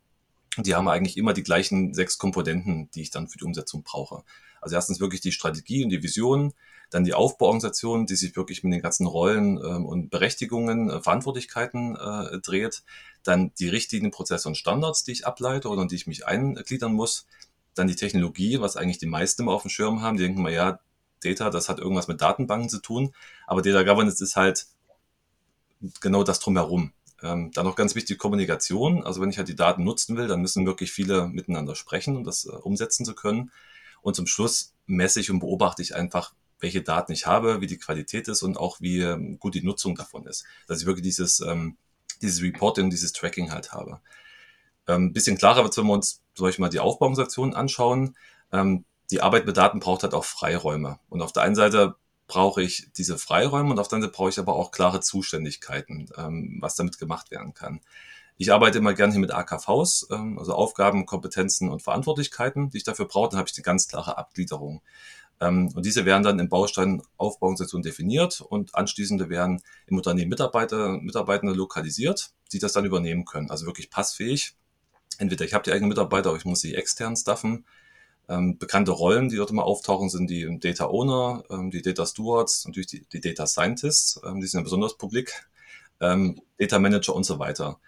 Und 0.57 0.67
die 0.67 0.75
haben 0.75 0.87
eigentlich 0.87 1.17
immer 1.17 1.33
die 1.33 1.43
gleichen 1.43 1.93
sechs 1.93 2.17
Komponenten, 2.17 2.89
die 2.91 3.01
ich 3.01 3.11
dann 3.11 3.27
für 3.27 3.37
die 3.37 3.43
Umsetzung 3.43 3.83
brauche. 3.83 4.23
Also 4.61 4.75
erstens 4.75 4.99
wirklich 4.99 5.21
die 5.21 5.31
Strategie 5.31 5.83
und 5.83 5.89
die 5.89 6.03
Vision, 6.03 6.53
dann 6.89 7.03
die 7.03 7.13
Aufbauorganisation, 7.13 8.05
die 8.05 8.15
sich 8.15 8.35
wirklich 8.35 8.63
mit 8.63 8.71
den 8.71 8.81
ganzen 8.81 9.07
Rollen 9.07 9.57
ähm, 9.57 9.85
und 9.85 10.09
Berechtigungen, 10.09 10.89
äh, 10.89 11.01
Verantwortlichkeiten 11.01 11.95
äh, 11.95 12.39
dreht, 12.39 12.83
dann 13.23 13.51
die 13.59 13.67
richtigen 13.67 14.11
Prozesse 14.11 14.47
und 14.47 14.55
Standards, 14.55 15.03
die 15.03 15.11
ich 15.11 15.25
ableite 15.25 15.69
oder 15.69 15.85
die 15.87 15.95
ich 15.95 16.07
mich 16.07 16.27
eingliedern 16.27 16.93
muss, 16.93 17.25
dann 17.73 17.87
die 17.87 17.95
Technologie, 17.95 18.61
was 18.61 18.77
eigentlich 18.77 18.99
die 18.99 19.07
meisten 19.07 19.41
immer 19.41 19.53
auf 19.53 19.63
dem 19.63 19.69
Schirm 19.69 20.01
haben, 20.01 20.17
die 20.17 20.23
denken 20.23 20.43
mal, 20.43 20.53
ja, 20.53 20.79
Data, 21.23 21.49
das 21.49 21.69
hat 21.69 21.79
irgendwas 21.79 22.07
mit 22.07 22.21
Datenbanken 22.21 22.69
zu 22.69 22.79
tun, 22.79 23.13
aber 23.47 23.61
Data 23.61 23.83
Governance 23.83 24.23
ist 24.23 24.35
halt 24.35 24.67
genau 26.01 26.23
das 26.23 26.39
drumherum. 26.39 26.93
Ähm, 27.21 27.51
dann 27.53 27.65
noch 27.65 27.75
ganz 27.75 27.95
wichtig 27.95 28.17
Kommunikation. 28.17 29.03
Also 29.03 29.21
wenn 29.21 29.29
ich 29.29 29.37
halt 29.37 29.47
die 29.47 29.55
Daten 29.55 29.83
nutzen 29.83 30.17
will, 30.17 30.27
dann 30.27 30.41
müssen 30.41 30.65
wirklich 30.65 30.91
viele 30.91 31.27
miteinander 31.27 31.75
sprechen, 31.75 32.17
um 32.17 32.23
das 32.23 32.45
äh, 32.45 32.49
umsetzen 32.49 33.05
zu 33.05 33.15
können. 33.15 33.51
Und 34.01 34.15
zum 34.15 34.27
Schluss 34.27 34.73
messe 34.85 35.21
ich 35.21 35.31
und 35.31 35.39
beobachte 35.39 35.81
ich 35.81 35.95
einfach, 35.95 36.33
welche 36.59 36.81
Daten 36.81 37.13
ich 37.13 37.25
habe, 37.25 37.61
wie 37.61 37.67
die 37.67 37.77
Qualität 37.77 38.27
ist 38.27 38.43
und 38.43 38.57
auch 38.57 38.81
wie 38.81 38.99
ähm, 38.99 39.39
gut 39.39 39.55
die 39.55 39.63
Nutzung 39.63 39.95
davon 39.95 40.27
ist. 40.27 40.45
Dass 40.67 40.81
ich 40.81 40.85
wirklich 40.85 41.03
dieses, 41.03 41.39
ähm, 41.39 41.77
dieses 42.21 42.41
Reporting, 42.41 42.89
dieses 42.89 43.13
Tracking 43.13 43.51
halt 43.51 43.71
habe. 43.71 44.01
Ähm, 44.87 45.13
bisschen 45.13 45.37
klarer 45.37 45.63
wird, 45.63 45.77
wenn 45.77 45.87
wir 45.87 45.93
uns, 45.93 46.21
soll 46.35 46.49
ich 46.49 46.59
mal, 46.59 46.69
die 46.69 46.79
Aufbauungsaktionen 46.79 47.53
anschauen. 47.53 48.17
Ähm, 48.51 48.83
die 49.13 49.21
Arbeit 49.21 49.45
mit 49.45 49.57
Daten 49.57 49.79
braucht 49.79 50.01
halt 50.01 50.15
auch 50.15 50.25
Freiräume. 50.25 50.97
Und 51.07 51.21
auf 51.21 51.31
der 51.31 51.43
einen 51.43 51.53
Seite 51.53 51.95
brauche 52.25 52.63
ich 52.63 52.91
diese 52.97 53.19
Freiräume 53.19 53.69
und 53.69 53.77
auf 53.77 53.87
der 53.87 53.97
anderen 53.97 54.11
Seite 54.11 54.17
brauche 54.17 54.29
ich 54.29 54.39
aber 54.39 54.55
auch 54.55 54.71
klare 54.71 55.01
Zuständigkeiten, 55.01 56.09
ähm, 56.17 56.57
was 56.61 56.75
damit 56.75 56.97
gemacht 56.97 57.29
werden 57.29 57.53
kann. 57.53 57.81
Ich 58.37 58.51
arbeite 58.51 58.79
immer 58.79 58.95
gerne 58.95 59.13
hier 59.13 59.21
mit 59.21 59.31
AKVs, 59.31 60.07
ähm, 60.09 60.39
also 60.39 60.55
Aufgaben, 60.55 61.05
Kompetenzen 61.05 61.69
und 61.69 61.83
Verantwortlichkeiten, 61.83 62.71
die 62.71 62.77
ich 62.77 62.83
dafür 62.83 63.05
brauche. 63.05 63.29
Dann 63.29 63.37
habe 63.37 63.47
ich 63.51 63.55
eine 63.55 63.63
ganz 63.63 63.87
klare 63.87 64.17
Abgliederung. 64.17 64.81
Ähm, 65.39 65.69
und 65.75 65.85
diese 65.85 66.05
werden 66.05 66.23
dann 66.23 66.39
im 66.39 66.49
Baustein 66.49 67.03
Aufbauungssektion 67.17 67.83
definiert 67.83 68.41
und 68.41 68.73
anschließende 68.73 69.29
werden 69.29 69.61
im 69.85 69.97
Unternehmen 69.97 70.29
Mitarbeiter, 70.29 70.97
Mitarbeitende 70.97 71.53
lokalisiert, 71.53 72.31
die 72.51 72.57
das 72.57 72.73
dann 72.73 72.85
übernehmen 72.85 73.25
können. 73.25 73.51
Also 73.51 73.67
wirklich 73.67 73.91
passfähig. 73.91 74.55
Entweder 75.19 75.45
ich 75.45 75.53
habe 75.53 75.65
die 75.65 75.71
eigenen 75.71 75.89
Mitarbeiter, 75.89 76.29
aber 76.29 76.37
ich 76.39 76.45
muss 76.45 76.61
sie 76.61 76.73
extern 76.73 77.15
staffen 77.15 77.65
ähm, 78.29 78.57
bekannte 78.57 78.91
Rollen, 78.91 79.29
die 79.29 79.35
dort 79.35 79.51
immer 79.51 79.65
auftauchen, 79.65 80.09
sind 80.09 80.29
die 80.29 80.59
Data 80.59 80.85
Owner, 80.85 81.43
ähm, 81.49 81.71
die 81.71 81.81
Data 81.81 82.05
Stewards, 82.05 82.65
natürlich 82.65 82.87
die, 82.87 83.05
die 83.11 83.19
Data 83.19 83.45
Scientists, 83.45 84.19
ähm, 84.25 84.39
die 84.39 84.47
sind 84.47 84.59
ja 84.59 84.63
besonders 84.63 84.97
publik, 84.97 85.45
ähm, 85.99 86.41
Data 86.57 86.79
Manager 86.79 87.15
und 87.15 87.25
so 87.25 87.39
weiter. 87.39 87.79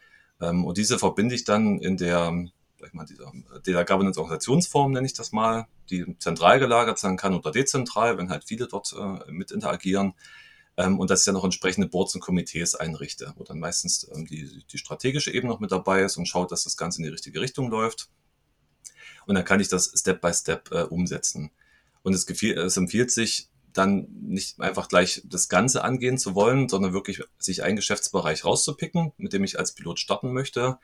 Ähm, 0.41 0.65
und 0.65 0.77
diese 0.77 0.99
verbinde 0.99 1.35
ich 1.35 1.45
dann 1.45 1.79
in 1.79 1.95
der, 1.97 2.33
sag 2.79 2.89
ich 2.89 2.93
mal, 2.93 3.05
dieser 3.05 3.31
Data 3.63 3.83
Governance 3.83 4.19
Organisationsform, 4.19 4.91
nenne 4.91 5.05
ich 5.05 5.13
das 5.13 5.31
mal, 5.31 5.67
die 5.89 6.17
zentral 6.19 6.59
gelagert 6.59 6.99
sein 6.99 7.15
kann 7.15 7.33
oder 7.33 7.51
dezentral, 7.51 8.17
wenn 8.17 8.29
halt 8.29 8.43
viele 8.43 8.67
dort 8.67 8.93
äh, 8.93 9.31
mit 9.31 9.51
interagieren. 9.51 10.15
Ähm, 10.77 10.99
und 10.99 11.09
dass 11.09 11.21
ich 11.21 11.25
dann 11.25 11.35
noch 11.35 11.45
entsprechende 11.45 11.87
Boards 11.87 12.13
und 12.15 12.21
Komitees 12.21 12.75
einrichte, 12.75 13.33
wo 13.37 13.45
dann 13.45 13.59
meistens 13.59 14.09
ähm, 14.13 14.25
die, 14.25 14.65
die 14.69 14.77
strategische 14.77 15.31
Ebene 15.31 15.53
noch 15.53 15.61
mit 15.61 15.71
dabei 15.71 16.01
ist 16.01 16.17
und 16.17 16.25
schaut, 16.25 16.51
dass 16.51 16.65
das 16.65 16.75
Ganze 16.75 16.99
in 16.99 17.05
die 17.05 17.11
richtige 17.11 17.39
Richtung 17.39 17.69
läuft 17.69 18.09
und 19.27 19.35
dann 19.35 19.45
kann 19.45 19.59
ich 19.59 19.67
das 19.67 19.91
Step 19.95 20.21
by 20.21 20.33
Step 20.33 20.71
äh, 20.71 20.83
umsetzen. 20.83 21.51
Und 22.03 22.13
es, 22.13 22.25
gefiel, 22.25 22.57
es 22.57 22.77
empfiehlt 22.77 23.11
sich 23.11 23.49
dann 23.73 24.07
nicht 24.21 24.59
einfach 24.59 24.87
gleich 24.87 25.21
das 25.25 25.49
Ganze 25.49 25.83
angehen 25.83 26.17
zu 26.17 26.35
wollen, 26.35 26.69
sondern 26.69 26.93
wirklich 26.93 27.23
sich 27.37 27.63
einen 27.63 27.75
Geschäftsbereich 27.75 28.45
rauszupicken, 28.45 29.11
mit 29.17 29.33
dem 29.33 29.43
ich 29.43 29.59
als 29.59 29.73
Pilot 29.73 29.99
starten 29.99 30.31
möchte. 30.31 30.77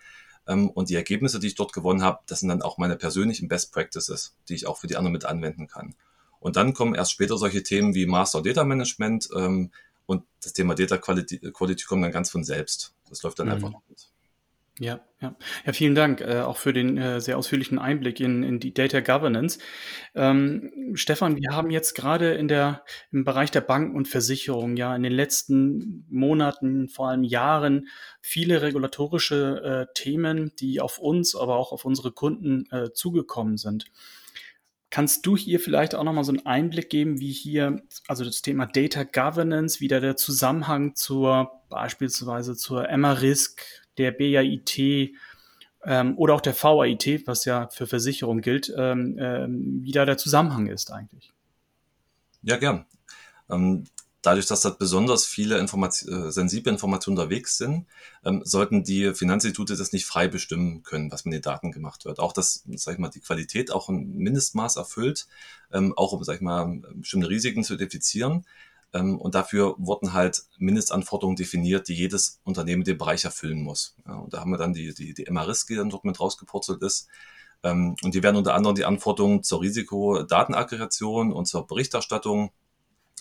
Ähm, 0.47 0.69
und 0.69 0.89
die 0.89 0.95
Ergebnisse, 0.95 1.39
die 1.39 1.47
ich 1.47 1.55
dort 1.55 1.73
gewonnen 1.73 2.03
habe, 2.03 2.19
das 2.27 2.41
sind 2.41 2.49
dann 2.49 2.61
auch 2.61 2.77
meine 2.77 2.97
persönlichen 2.97 3.47
Best 3.47 3.71
Practices, 3.71 4.35
die 4.49 4.55
ich 4.55 4.67
auch 4.67 4.77
für 4.77 4.87
die 4.87 4.97
anderen 4.97 5.13
mit 5.13 5.25
anwenden 5.25 5.67
kann. 5.67 5.95
Und 6.39 6.55
dann 6.55 6.73
kommen 6.73 6.95
erst 6.95 7.11
später 7.11 7.37
solche 7.37 7.63
Themen 7.63 7.93
wie 7.93 8.07
Master 8.07 8.41
Data 8.41 8.63
Management 8.63 9.29
ähm, 9.35 9.71
und 10.07 10.23
das 10.43 10.53
Thema 10.53 10.75
Data 10.75 10.97
Quality, 10.97 11.51
Quality 11.51 11.85
kommt 11.85 12.03
dann 12.03 12.11
ganz 12.11 12.31
von 12.31 12.43
selbst. 12.43 12.93
Das 13.09 13.21
läuft 13.23 13.39
dann 13.39 13.47
mhm. 13.47 13.53
einfach 13.53 13.71
mit. 13.87 14.10
Ja, 14.79 15.01
ja. 15.21 15.35
Ja, 15.65 15.73
vielen 15.73 15.95
Dank 15.95 16.21
äh, 16.21 16.39
auch 16.39 16.57
für 16.57 16.71
den 16.71 16.97
äh, 16.97 17.19
sehr 17.19 17.37
ausführlichen 17.37 17.77
Einblick 17.77 18.19
in, 18.21 18.41
in 18.41 18.59
die 18.59 18.73
Data 18.73 19.01
Governance. 19.01 19.59
Ähm, 20.15 20.71
Stefan, 20.95 21.35
wir 21.35 21.55
haben 21.55 21.69
jetzt 21.69 21.93
gerade 21.93 22.33
in 22.33 22.47
der, 22.47 22.83
im 23.11 23.25
Bereich 23.25 23.51
der 23.51 23.61
Banken 23.61 23.95
und 23.95 24.07
Versicherungen 24.07 24.77
ja 24.77 24.95
in 24.95 25.03
den 25.03 25.11
letzten 25.11 26.05
Monaten, 26.09 26.87
vor 26.87 27.09
allem 27.09 27.23
Jahren, 27.23 27.89
viele 28.21 28.61
regulatorische 28.61 29.87
äh, 29.89 29.93
Themen, 29.93 30.53
die 30.57 30.79
auf 30.79 30.99
uns, 30.99 31.35
aber 31.35 31.57
auch 31.57 31.73
auf 31.73 31.83
unsere 31.85 32.11
Kunden 32.13 32.65
äh, 32.71 32.91
zugekommen 32.93 33.57
sind. 33.57 33.85
Kannst 34.89 35.25
du 35.25 35.37
hier 35.37 35.61
vielleicht 35.61 35.95
auch 35.95 36.03
nochmal 36.03 36.25
so 36.25 36.33
einen 36.33 36.45
Einblick 36.45 36.89
geben, 36.89 37.21
wie 37.21 37.31
hier, 37.31 37.81
also 38.07 38.25
das 38.25 38.41
Thema 38.41 38.65
Data 38.65 39.03
Governance, 39.03 39.79
wieder 39.79 40.01
der 40.01 40.17
Zusammenhang 40.17 40.95
zur 40.95 41.49
beispielsweise 41.69 42.57
zur 42.57 42.89
Emma-Risk 42.89 43.61
der 43.97 44.11
BAIT 44.11 45.13
ähm, 45.83 46.17
oder 46.17 46.35
auch 46.35 46.41
der 46.41 46.55
VAIT, 46.55 47.23
was 47.25 47.45
ja 47.45 47.67
für 47.67 47.87
Versicherung 47.87 48.41
gilt, 48.41 48.71
ähm, 48.75 49.17
ähm, 49.19 49.79
wie 49.83 49.91
da 49.91 50.05
der 50.05 50.17
Zusammenhang 50.17 50.67
ist 50.67 50.91
eigentlich. 50.91 51.31
Ja, 52.43 52.57
gern. 52.57 52.85
Ähm, 53.49 53.85
dadurch, 54.21 54.45
dass 54.45 54.61
da 54.61 54.69
besonders 54.69 55.25
viele 55.25 55.57
Information, 55.57 56.27
äh, 56.27 56.31
sensible 56.31 56.71
Informationen 56.71 57.17
unterwegs 57.17 57.57
sind, 57.57 57.87
ähm, 58.23 58.41
sollten 58.43 58.83
die 58.83 59.13
Finanzinstitute 59.13 59.75
das 59.75 59.93
nicht 59.93 60.05
frei 60.05 60.27
bestimmen 60.27 60.83
können, 60.83 61.11
was 61.11 61.25
mit 61.25 61.33
den 61.33 61.41
Daten 61.41 61.71
gemacht 61.71 62.05
wird. 62.05 62.19
Auch 62.19 62.33
dass, 62.33 62.63
sag 62.75 62.93
ich 62.93 62.99
mal, 62.99 63.09
die 63.09 63.19
Qualität 63.19 63.71
auch 63.71 63.89
ein 63.89 64.15
Mindestmaß 64.17 64.75
erfüllt, 64.75 65.27
ähm, 65.71 65.93
auch 65.97 66.13
um, 66.13 66.23
sag 66.23 66.35
ich 66.35 66.41
mal, 66.41 66.81
bestimmte 66.95 67.29
Risiken 67.29 67.63
zu 67.63 67.73
identifizieren. 67.73 68.45
Ähm, 68.93 69.19
und 69.19 69.35
dafür 69.35 69.75
wurden 69.77 70.13
halt 70.13 70.43
Mindestanforderungen 70.57 71.35
definiert, 71.35 71.87
die 71.87 71.93
jedes 71.93 72.39
Unternehmen 72.43 72.83
dem 72.83 72.97
Bereich 72.97 73.23
erfüllen 73.23 73.61
muss. 73.61 73.95
Ja, 74.05 74.15
und 74.15 74.33
da 74.33 74.41
haben 74.41 74.51
wir 74.51 74.57
dann 74.57 74.73
die, 74.73 74.93
die, 74.93 75.13
die 75.13 75.29
MRISK, 75.29 75.67
die 75.67 75.75
dann 75.75 75.89
dort 75.89 76.05
mit 76.05 76.19
rausgepurzelt 76.19 76.81
ist. 76.81 77.07
Ähm, 77.63 77.95
und 78.03 78.15
die 78.15 78.23
werden 78.23 78.37
unter 78.37 78.53
anderem 78.53 78.75
die 78.75 78.85
Anforderungen 78.85 79.43
zur 79.43 79.61
Risikodatenaggregation 79.61 81.31
und 81.31 81.45
zur 81.45 81.67
Berichterstattung 81.67 82.51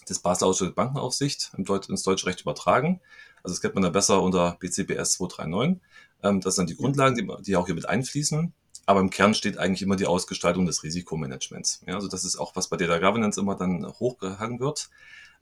des 0.09 0.19
Basler 0.21 0.49
Ausschusses 0.49 0.75
Bankenaufsicht 0.75 1.53
ins 1.57 2.03
deutsche 2.03 2.27
Recht 2.27 2.41
übertragen. 2.41 3.01
Also 3.43 3.55
das 3.55 3.61
kennt 3.61 3.75
man 3.75 3.83
da 3.83 3.91
besser 3.91 4.23
unter 4.23 4.57
BCBS 4.61 5.13
239. 5.13 5.81
Ähm, 6.23 6.41
das 6.41 6.57
sind 6.57 6.71
die 6.71 6.77
Grundlagen, 6.77 7.17
die, 7.17 7.43
die 7.43 7.57
auch 7.57 7.67
hier 7.67 7.75
mit 7.75 7.89
einfließen. 7.89 8.53
Aber 8.87 9.01
im 9.01 9.11
Kern 9.11 9.35
steht 9.35 9.57
eigentlich 9.57 9.83
immer 9.83 9.97
die 9.97 10.07
Ausgestaltung 10.07 10.67
des 10.67 10.83
Risikomanagements. 10.83 11.83
Ja, 11.87 11.95
also 11.95 12.09
das 12.09 12.25
ist 12.25 12.37
auch, 12.37 12.57
was 12.57 12.69
bei 12.69 12.77
Data 12.77 12.99
Governance 12.99 13.39
immer 13.39 13.55
dann 13.55 13.87
hochgehangen 13.87 14.59
wird. 14.59 14.91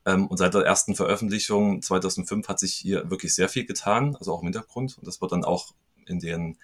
Ähm, 0.08 0.26
und 0.26 0.38
seit 0.38 0.54
der 0.54 0.62
ersten 0.62 0.94
Veröffentlichung 0.94 1.82
2005 1.82 2.48
hat 2.48 2.58
sich 2.58 2.72
hier 2.72 3.10
wirklich 3.10 3.34
sehr 3.34 3.50
viel 3.50 3.66
getan, 3.66 4.16
also 4.16 4.32
auch 4.32 4.40
im 4.40 4.46
Hintergrund. 4.46 4.96
Und 4.96 5.06
das 5.06 5.20
wird 5.20 5.32
dann 5.32 5.44
auch 5.44 5.74
in 6.06 6.18
den, 6.18 6.56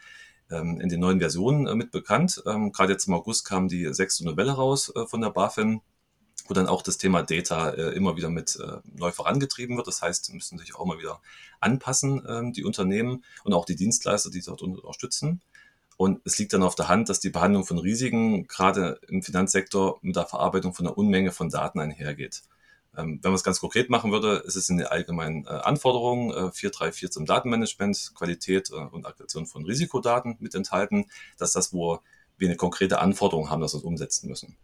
ähm, 0.50 0.80
in 0.80 0.88
den 0.88 1.00
neuen 1.00 1.20
Versionen 1.20 1.66
äh, 1.66 1.74
mit 1.74 1.90
bekannt. 1.90 2.42
Ähm, 2.46 2.72
Gerade 2.72 2.94
jetzt 2.94 3.06
im 3.06 3.14
August 3.14 3.44
kam 3.44 3.68
die 3.68 3.92
sechste 3.92 4.24
Novelle 4.24 4.52
raus 4.52 4.90
äh, 4.96 5.06
von 5.06 5.20
der 5.20 5.30
BaFin 5.30 5.82
wo 6.46 6.52
dann 6.52 6.66
auch 6.66 6.82
das 6.82 6.98
Thema 6.98 7.22
Data 7.22 7.70
äh, 7.70 7.96
immer 7.96 8.16
wieder 8.16 8.28
mit 8.28 8.56
äh, 8.56 8.76
neu 8.92 9.12
vorangetrieben 9.12 9.76
wird. 9.76 9.86
Das 9.86 10.02
heißt, 10.02 10.32
müssen 10.34 10.58
sich 10.58 10.74
auch 10.74 10.84
immer 10.84 10.98
wieder 10.98 11.20
anpassen, 11.60 12.22
ähm, 12.28 12.52
die 12.52 12.64
Unternehmen 12.64 13.24
und 13.44 13.54
auch 13.54 13.64
die 13.64 13.76
Dienstleister, 13.76 14.30
die 14.30 14.42
dort 14.42 14.60
unterstützen. 14.60 15.40
Und 15.96 16.20
es 16.24 16.38
liegt 16.38 16.52
dann 16.52 16.62
auf 16.62 16.74
der 16.74 16.88
Hand, 16.88 17.08
dass 17.08 17.20
die 17.20 17.30
Behandlung 17.30 17.64
von 17.64 17.78
Risiken 17.78 18.46
gerade 18.46 19.00
im 19.08 19.22
Finanzsektor 19.22 19.98
mit 20.02 20.16
der 20.16 20.26
Verarbeitung 20.26 20.74
von 20.74 20.86
einer 20.86 20.98
Unmenge 20.98 21.30
von 21.30 21.48
Daten 21.48 21.80
einhergeht. 21.80 22.42
Ähm, 22.96 23.18
wenn 23.22 23.30
man 23.30 23.36
es 23.36 23.44
ganz 23.44 23.60
konkret 23.60 23.90
machen 23.90 24.12
würde, 24.12 24.42
ist 24.46 24.56
es 24.56 24.68
in 24.68 24.76
den 24.78 24.86
allgemeinen 24.86 25.46
äh, 25.46 25.50
Anforderungen 25.50 26.30
äh, 26.30 26.52
434 26.52 27.10
zum 27.10 27.26
Datenmanagement, 27.26 28.12
Qualität 28.14 28.70
äh, 28.70 28.74
und 28.74 29.06
Aggregation 29.06 29.46
von 29.46 29.64
Risikodaten 29.64 30.36
mit 30.40 30.54
enthalten, 30.54 31.06
dass 31.38 31.52
das, 31.52 31.72
wo 31.72 32.00
wir 32.36 32.48
eine 32.48 32.56
konkrete 32.56 33.00
Anforderung 33.00 33.50
haben, 33.50 33.60
dass 33.60 33.74
wir 33.74 33.78
es 33.78 33.84
umsetzen 33.84 34.28
müssen. 34.28 34.56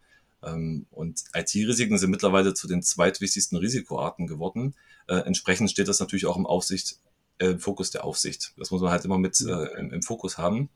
Ähm, 0.43 0.85
und 0.91 1.23
IT-Risiken 1.33 1.97
sind 1.97 2.11
mittlerweile 2.11 2.53
zu 2.53 2.67
den 2.67 2.81
zweitwichtigsten 2.81 3.57
Risikoarten 3.57 4.27
geworden. 4.27 4.75
Äh, 5.07 5.17
entsprechend 5.17 5.69
steht 5.69 5.87
das 5.87 5.99
natürlich 5.99 6.25
auch 6.25 6.37
im 6.37 6.45
Aufsicht, 6.45 6.99
im 7.37 7.59
Fokus 7.59 7.89
der 7.89 8.03
Aufsicht. 8.03 8.53
Das 8.57 8.69
muss 8.69 8.81
man 8.81 8.91
halt 8.91 9.03
immer 9.03 9.17
mit 9.17 9.41
im, 9.41 9.91
im 9.91 10.03
Fokus 10.03 10.37
haben. 10.37 10.69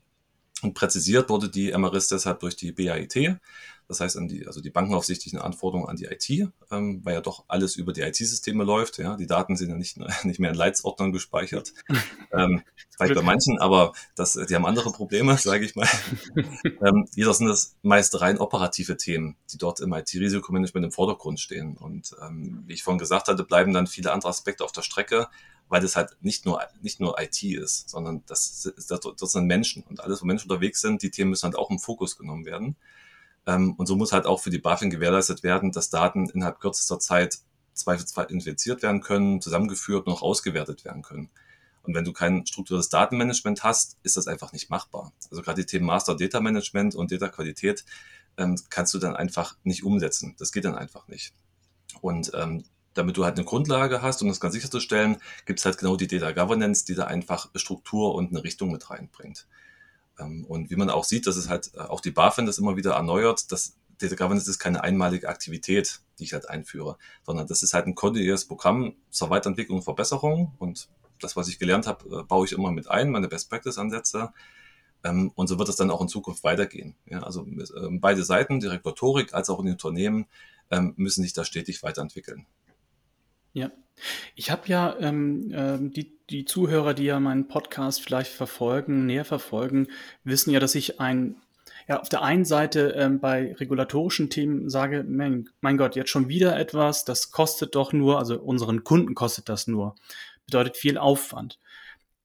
Und 0.62 0.74
präzisiert 0.74 1.28
wurde 1.28 1.50
die 1.50 1.76
MRIS 1.76 2.08
deshalb 2.08 2.40
durch 2.40 2.56
die 2.56 2.72
BAIT, 2.72 3.38
das 3.88 4.00
heißt 4.00 4.16
an 4.16 4.26
die, 4.26 4.46
also 4.46 4.60
die 4.60 4.70
bankenaufsichtlichen 4.70 5.38
Anforderungen 5.38 5.88
an 5.88 5.96
die 5.96 6.06
IT, 6.06 6.50
ähm, 6.70 7.00
weil 7.04 7.14
ja 7.14 7.20
doch 7.20 7.44
alles 7.46 7.76
über 7.76 7.92
die 7.92 8.00
IT-Systeme 8.00 8.64
läuft. 8.64 8.98
Ja, 8.98 9.16
die 9.16 9.26
Daten 9.26 9.56
sind 9.56 9.70
ja 9.70 9.76
nicht, 9.76 9.98
nicht 10.24 10.40
mehr 10.40 10.50
in 10.50 10.56
Leitsordnern 10.56 11.12
gespeichert. 11.12 11.72
ähm, 12.32 12.62
vielleicht 12.96 13.14
bei 13.14 13.22
manchen, 13.22 13.58
aber 13.58 13.92
das, 14.16 14.32
die 14.32 14.54
haben 14.54 14.66
andere 14.66 14.90
Probleme, 14.90 15.36
sage 15.38 15.64
ich 15.64 15.76
mal. 15.76 15.88
ähm, 16.84 17.06
jedoch 17.14 17.34
sind 17.34 17.48
das 17.48 17.76
meist 17.82 18.20
rein 18.20 18.38
operative 18.38 18.96
Themen, 18.96 19.36
die 19.52 19.58
dort 19.58 19.80
im 19.80 19.92
IT-Risikomanagement 19.92 20.86
im 20.86 20.92
Vordergrund 20.92 21.38
stehen. 21.38 21.76
Und 21.76 22.16
ähm, 22.22 22.64
wie 22.66 22.74
ich 22.74 22.82
vorhin 22.82 22.98
gesagt 22.98 23.28
hatte, 23.28 23.44
bleiben 23.44 23.72
dann 23.72 23.86
viele 23.86 24.12
andere 24.12 24.30
Aspekte 24.30 24.64
auf 24.64 24.72
der 24.72 24.82
Strecke, 24.82 25.28
weil 25.68 25.80
das 25.80 25.96
halt 25.96 26.16
nicht 26.20 26.46
nur, 26.46 26.62
nicht 26.80 27.00
nur 27.00 27.20
IT 27.20 27.42
ist, 27.42 27.88
sondern 27.88 28.22
das, 28.26 28.72
das, 28.88 29.00
das 29.00 29.32
sind 29.32 29.46
Menschen 29.46 29.82
und 29.82 30.00
alles, 30.00 30.22
wo 30.22 30.26
Menschen 30.26 30.50
unterwegs 30.50 30.80
sind, 30.80 31.02
die 31.02 31.10
Themen 31.10 31.30
müssen 31.30 31.44
halt 31.44 31.56
auch 31.56 31.70
im 31.70 31.78
Fokus 31.78 32.16
genommen 32.16 32.44
werden. 32.44 32.76
Ähm, 33.46 33.74
und 33.74 33.86
so 33.86 33.96
muss 33.96 34.12
halt 34.12 34.26
auch 34.26 34.40
für 34.40 34.50
die 34.50 34.58
BaFin 34.58 34.90
gewährleistet 34.90 35.42
werden, 35.42 35.72
dass 35.72 35.90
Daten 35.90 36.28
innerhalb 36.28 36.60
kürzester 36.60 36.98
Zeit 36.98 37.38
zweifelsfrei 37.72 38.24
infiziert 38.24 38.82
werden 38.82 39.00
können, 39.00 39.40
zusammengeführt 39.40 40.06
und 40.06 40.12
auch 40.12 40.22
ausgewertet 40.22 40.84
werden 40.84 41.02
können. 41.02 41.30
Und 41.82 41.94
wenn 41.94 42.04
du 42.04 42.12
kein 42.12 42.44
strukturelles 42.46 42.88
Datenmanagement 42.88 43.62
hast, 43.62 43.96
ist 44.02 44.16
das 44.16 44.26
einfach 44.26 44.52
nicht 44.52 44.70
machbar. 44.70 45.12
Also 45.30 45.42
gerade 45.42 45.62
die 45.62 45.66
Themen 45.66 45.86
Master 45.86 46.16
Data 46.16 46.40
Management 46.40 46.96
und 46.96 47.12
Data 47.12 47.28
Qualität 47.28 47.84
ähm, 48.36 48.58
kannst 48.70 48.92
du 48.94 48.98
dann 48.98 49.14
einfach 49.14 49.56
nicht 49.62 49.84
umsetzen. 49.84 50.34
Das 50.38 50.52
geht 50.52 50.64
dann 50.64 50.74
einfach 50.74 51.06
nicht. 51.06 51.32
Und 52.00 52.32
ähm, 52.34 52.64
damit 52.96 53.16
du 53.16 53.24
halt 53.24 53.36
eine 53.36 53.44
Grundlage 53.44 54.02
hast, 54.02 54.22
um 54.22 54.28
das 54.28 54.40
ganz 54.40 54.54
sicherzustellen, 54.54 55.18
gibt 55.44 55.58
es 55.58 55.64
halt 55.64 55.78
genau 55.78 55.96
die 55.96 56.06
Data 56.06 56.32
Governance, 56.32 56.84
die 56.84 56.94
da 56.94 57.04
einfach 57.04 57.50
Struktur 57.54 58.14
und 58.14 58.30
eine 58.30 58.42
Richtung 58.42 58.72
mit 58.72 58.90
reinbringt. 58.90 59.46
Ähm, 60.18 60.44
und 60.46 60.70
wie 60.70 60.76
man 60.76 60.90
auch 60.90 61.04
sieht, 61.04 61.26
dass 61.26 61.36
es 61.36 61.48
halt 61.48 61.72
äh, 61.74 61.80
auch 61.80 62.00
die 62.00 62.10
BaFin 62.10 62.46
das 62.46 62.58
immer 62.58 62.76
wieder 62.76 62.94
erneuert, 62.94 63.52
dass 63.52 63.76
Data 63.98 64.14
Governance 64.14 64.50
ist 64.50 64.58
keine 64.58 64.82
einmalige 64.82 65.28
Aktivität, 65.28 66.00
die 66.18 66.24
ich 66.24 66.32
halt 66.32 66.48
einführe, 66.48 66.98
sondern 67.24 67.46
das 67.46 67.62
ist 67.62 67.72
halt 67.74 67.86
ein 67.86 67.94
kontinuierliches 67.94 68.46
Programm 68.46 68.94
zur 69.10 69.30
Weiterentwicklung 69.30 69.78
und 69.78 69.84
Verbesserung. 69.84 70.54
Und 70.58 70.88
das, 71.20 71.36
was 71.36 71.48
ich 71.48 71.58
gelernt 71.58 71.86
habe, 71.86 72.20
äh, 72.20 72.22
baue 72.24 72.46
ich 72.46 72.52
immer 72.52 72.70
mit 72.70 72.90
ein, 72.90 73.10
meine 73.10 73.28
Best-Practice-Ansätze. 73.28 74.32
Ähm, 75.04 75.32
und 75.34 75.48
so 75.48 75.58
wird 75.58 75.68
es 75.68 75.76
dann 75.76 75.90
auch 75.90 76.00
in 76.00 76.08
Zukunft 76.08 76.44
weitergehen. 76.44 76.94
Ja, 77.06 77.22
also 77.22 77.46
ähm, 77.46 78.00
beide 78.00 78.22
Seiten, 78.24 78.60
die 78.60 78.66
Regulatorik 78.66 79.34
als 79.34 79.50
auch 79.50 79.58
in 79.60 79.66
den 79.66 79.74
Unternehmen, 79.74 80.26
müssen 80.96 81.22
sich 81.22 81.32
da 81.32 81.44
stetig 81.44 81.84
weiterentwickeln. 81.84 82.44
Ja. 83.56 83.70
Ich 84.34 84.50
habe 84.50 84.68
ja 84.68 84.94
ähm, 85.00 85.50
ähm, 85.54 85.90
die, 85.90 86.18
die 86.28 86.44
Zuhörer, 86.44 86.92
die 86.92 87.04
ja 87.04 87.18
meinen 87.18 87.48
Podcast 87.48 88.02
vielleicht 88.02 88.30
verfolgen, 88.30 89.06
näher 89.06 89.24
verfolgen, 89.24 89.88
wissen 90.24 90.50
ja, 90.50 90.60
dass 90.60 90.74
ich 90.74 91.00
ein, 91.00 91.36
ja, 91.88 91.98
auf 91.98 92.10
der 92.10 92.20
einen 92.20 92.44
Seite 92.44 92.90
ähm, 92.98 93.18
bei 93.18 93.54
regulatorischen 93.54 94.28
Themen 94.28 94.68
sage, 94.68 95.06
mein, 95.08 95.48
mein 95.62 95.78
Gott, 95.78 95.96
jetzt 95.96 96.10
schon 96.10 96.28
wieder 96.28 96.58
etwas, 96.58 97.06
das 97.06 97.30
kostet 97.30 97.74
doch 97.74 97.94
nur, 97.94 98.18
also 98.18 98.38
unseren 98.38 98.84
Kunden 98.84 99.14
kostet 99.14 99.48
das 99.48 99.66
nur, 99.66 99.94
bedeutet 100.44 100.76
viel 100.76 100.98
Aufwand. 100.98 101.58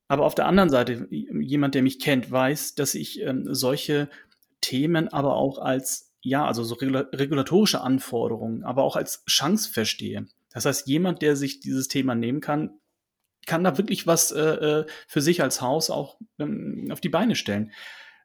Aber 0.09 0.25
auf 0.25 0.35
der 0.35 0.47
anderen 0.47 0.69
Seite, 0.69 1.07
jemand, 1.09 1.75
der 1.75 1.81
mich 1.81 1.99
kennt, 1.99 2.29
weiß, 2.29 2.75
dass 2.75 2.93
ich 2.93 3.21
ähm, 3.21 3.45
solche 3.55 4.09
Themen 4.59 5.07
aber 5.07 5.37
auch 5.37 5.59
als, 5.59 6.11
ja, 6.21 6.45
also 6.45 6.65
so 6.65 6.75
regulatorische 6.75 7.79
Anforderungen, 7.79 8.65
aber 8.65 8.83
auch 8.83 8.97
als 8.97 9.23
Chance 9.27 9.71
verstehe. 9.71 10.25
Das 10.53 10.65
heißt, 10.65 10.87
jemand, 10.87 11.21
der 11.21 11.35
sich 11.35 11.59
dieses 11.59 11.87
Thema 11.87 12.15
nehmen 12.15 12.41
kann, 12.41 12.79
kann 13.45 13.63
da 13.63 13.77
wirklich 13.77 14.07
was 14.07 14.31
äh, 14.31 14.39
äh, 14.39 14.85
für 15.07 15.21
sich 15.21 15.41
als 15.41 15.61
Haus 15.61 15.89
auch 15.89 16.19
ähm, 16.39 16.89
auf 16.91 17.01
die 17.01 17.09
Beine 17.09 17.35
stellen. 17.35 17.71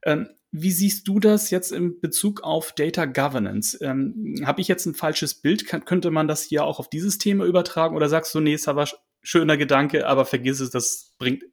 Ähm, 0.05 0.29
wie 0.53 0.71
siehst 0.71 1.09
du 1.09 1.21
das 1.21 1.51
jetzt 1.51 1.73
in 1.73 2.01
Bezug 2.01 2.43
auf 2.43 2.73
Data 2.73 3.05
Governance? 3.05 3.79
Ähm, 3.83 4.43
Habe 4.45 4.61
ich 4.61 4.69
jetzt 4.69 4.87
ein 4.87 4.95
falsches 4.95 5.35
Bild? 5.35 5.67
Kann, 5.67 5.85
könnte 5.85 6.11
man 6.11 6.29
das 6.29 6.43
hier 6.43 6.65
auch 6.65 6.79
auf 6.79 6.89
dieses 6.89 7.19
Thema 7.19 7.45
übertragen? 7.45 7.97
Oder 7.97 8.09
sagst 8.09 8.35
du, 8.35 8.41
nee, 8.41 8.55
ist 8.55 8.69
aber 8.69 8.87
schöner 9.23 9.57
Gedanke, 9.57 10.07
aber 10.07 10.25
vergiss 10.25 10.61
es, 10.61 10.71
das 10.71 11.15
bringt, 11.19 11.45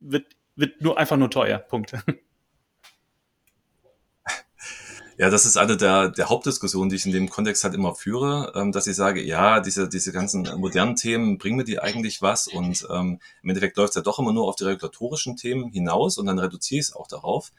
wird, 0.00 0.36
wird 0.54 0.80
nur 0.80 0.98
einfach 0.98 1.16
nur 1.16 1.30
teuer. 1.30 1.58
Punkt. 1.58 1.92
Ja, 5.18 5.30
das 5.30 5.46
ist 5.46 5.56
eine 5.56 5.78
der, 5.78 6.10
der 6.10 6.28
Hauptdiskussionen, 6.28 6.90
die 6.90 6.96
ich 6.96 7.06
in 7.06 7.12
dem 7.12 7.30
Kontext 7.30 7.64
halt 7.64 7.72
immer 7.72 7.94
führe, 7.94 8.52
ähm, 8.54 8.70
dass 8.70 8.86
ich 8.86 8.96
sage, 8.96 9.22
ja, 9.22 9.60
diese, 9.60 9.88
diese 9.88 10.12
ganzen 10.12 10.42
modernen 10.58 10.94
Themen, 10.94 11.38
bringen 11.38 11.56
mir 11.56 11.64
die 11.64 11.78
eigentlich 11.78 12.20
was? 12.20 12.46
Und 12.48 12.86
ähm, 12.90 13.18
im 13.42 13.48
Endeffekt 13.48 13.78
läuft 13.78 13.90
es 13.90 13.96
ja 13.96 14.02
doch 14.02 14.18
immer 14.18 14.34
nur 14.34 14.46
auf 14.46 14.56
die 14.56 14.64
regulatorischen 14.64 15.36
Themen 15.36 15.70
hinaus 15.70 16.18
und 16.18 16.26
dann 16.26 16.38
reduziere 16.38 16.80
ich 16.80 16.88
es 16.88 16.94
auch 16.94 17.06
darauf. 17.06 17.50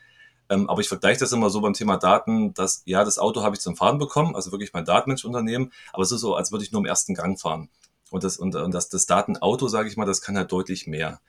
Ähm, 0.50 0.70
aber 0.70 0.82
ich 0.82 0.88
vergleiche 0.88 1.20
das 1.20 1.32
immer 1.32 1.50
so 1.50 1.62
beim 1.62 1.74
Thema 1.74 1.98
Daten, 1.98 2.54
dass 2.54 2.84
ja, 2.86 3.04
das 3.04 3.18
Auto 3.18 3.42
habe 3.42 3.56
ich 3.56 3.62
zum 3.62 3.76
Fahren 3.76 3.98
bekommen, 3.98 4.36
also 4.36 4.52
wirklich 4.52 4.74
mein 4.74 4.86
Datenmenschunternehmen, 4.86 5.74
aber 5.94 6.04
es 6.04 6.12
ist 6.12 6.22
so, 6.22 6.36
als 6.36 6.52
würde 6.52 6.64
ich 6.64 6.72
nur 6.72 6.82
im 6.82 6.86
ersten 6.86 7.16
Gang 7.16 7.40
fahren. 7.40 7.70
Und 8.12 8.24
das, 8.24 8.38
und, 8.38 8.56
und 8.56 8.72
das, 8.72 8.90
das 8.90 9.08
Datenauto, 9.08 9.68
sage 9.68 9.90
ich 9.90 9.98
mal, 9.98 10.06
das 10.06 10.22
kann 10.22 10.38
halt 10.38 10.52
deutlich 10.52 10.86
mehr. 10.86 11.22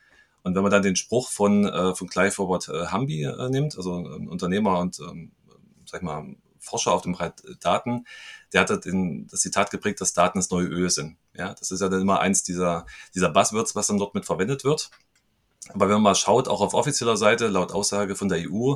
Und 0.43 0.55
wenn 0.55 0.61
man 0.61 0.71
dann 0.71 0.83
den 0.83 0.95
Spruch 0.95 1.29
von, 1.29 1.65
äh, 1.65 1.95
von 1.95 2.07
Clive 2.07 2.37
Robert 2.37 2.69
äh, 2.69 2.91
Humby 2.91 3.23
äh, 3.23 3.49
nimmt, 3.49 3.75
also 3.75 3.95
ein 3.95 4.29
Unternehmer 4.29 4.79
und 4.79 4.99
ähm, 4.99 5.31
sag 5.89 6.03
mal, 6.03 6.35
Forscher 6.59 6.91
auf 6.91 7.01
dem 7.01 7.13
Bereich 7.13 7.31
Daten, 7.61 8.05
der 8.53 8.61
hat 8.61 8.85
den, 8.85 9.27
das 9.27 9.41
Zitat 9.41 9.71
geprägt, 9.71 10.01
dass 10.01 10.13
Daten 10.13 10.39
das 10.39 10.49
neue 10.49 10.67
Öl 10.67 10.89
sind. 10.89 11.17
Ja, 11.33 11.53
das 11.53 11.71
ist 11.71 11.81
ja 11.81 11.89
dann 11.89 12.01
immer 12.01 12.19
eins 12.19 12.43
dieser, 12.43 12.85
dieser 13.15 13.29
Buzzwords, 13.29 13.75
was 13.75 13.87
dann 13.87 13.97
dort 13.97 14.13
mit 14.13 14.25
verwendet 14.25 14.63
wird. 14.63 14.89
Aber 15.69 15.85
wenn 15.85 15.95
man 15.95 16.03
mal 16.03 16.15
schaut, 16.15 16.47
auch 16.47 16.61
auf 16.61 16.73
offizieller 16.73 17.17
Seite, 17.17 17.47
laut 17.47 17.71
Aussage 17.71 18.15
von 18.15 18.29
der 18.29 18.39
EU, 18.49 18.75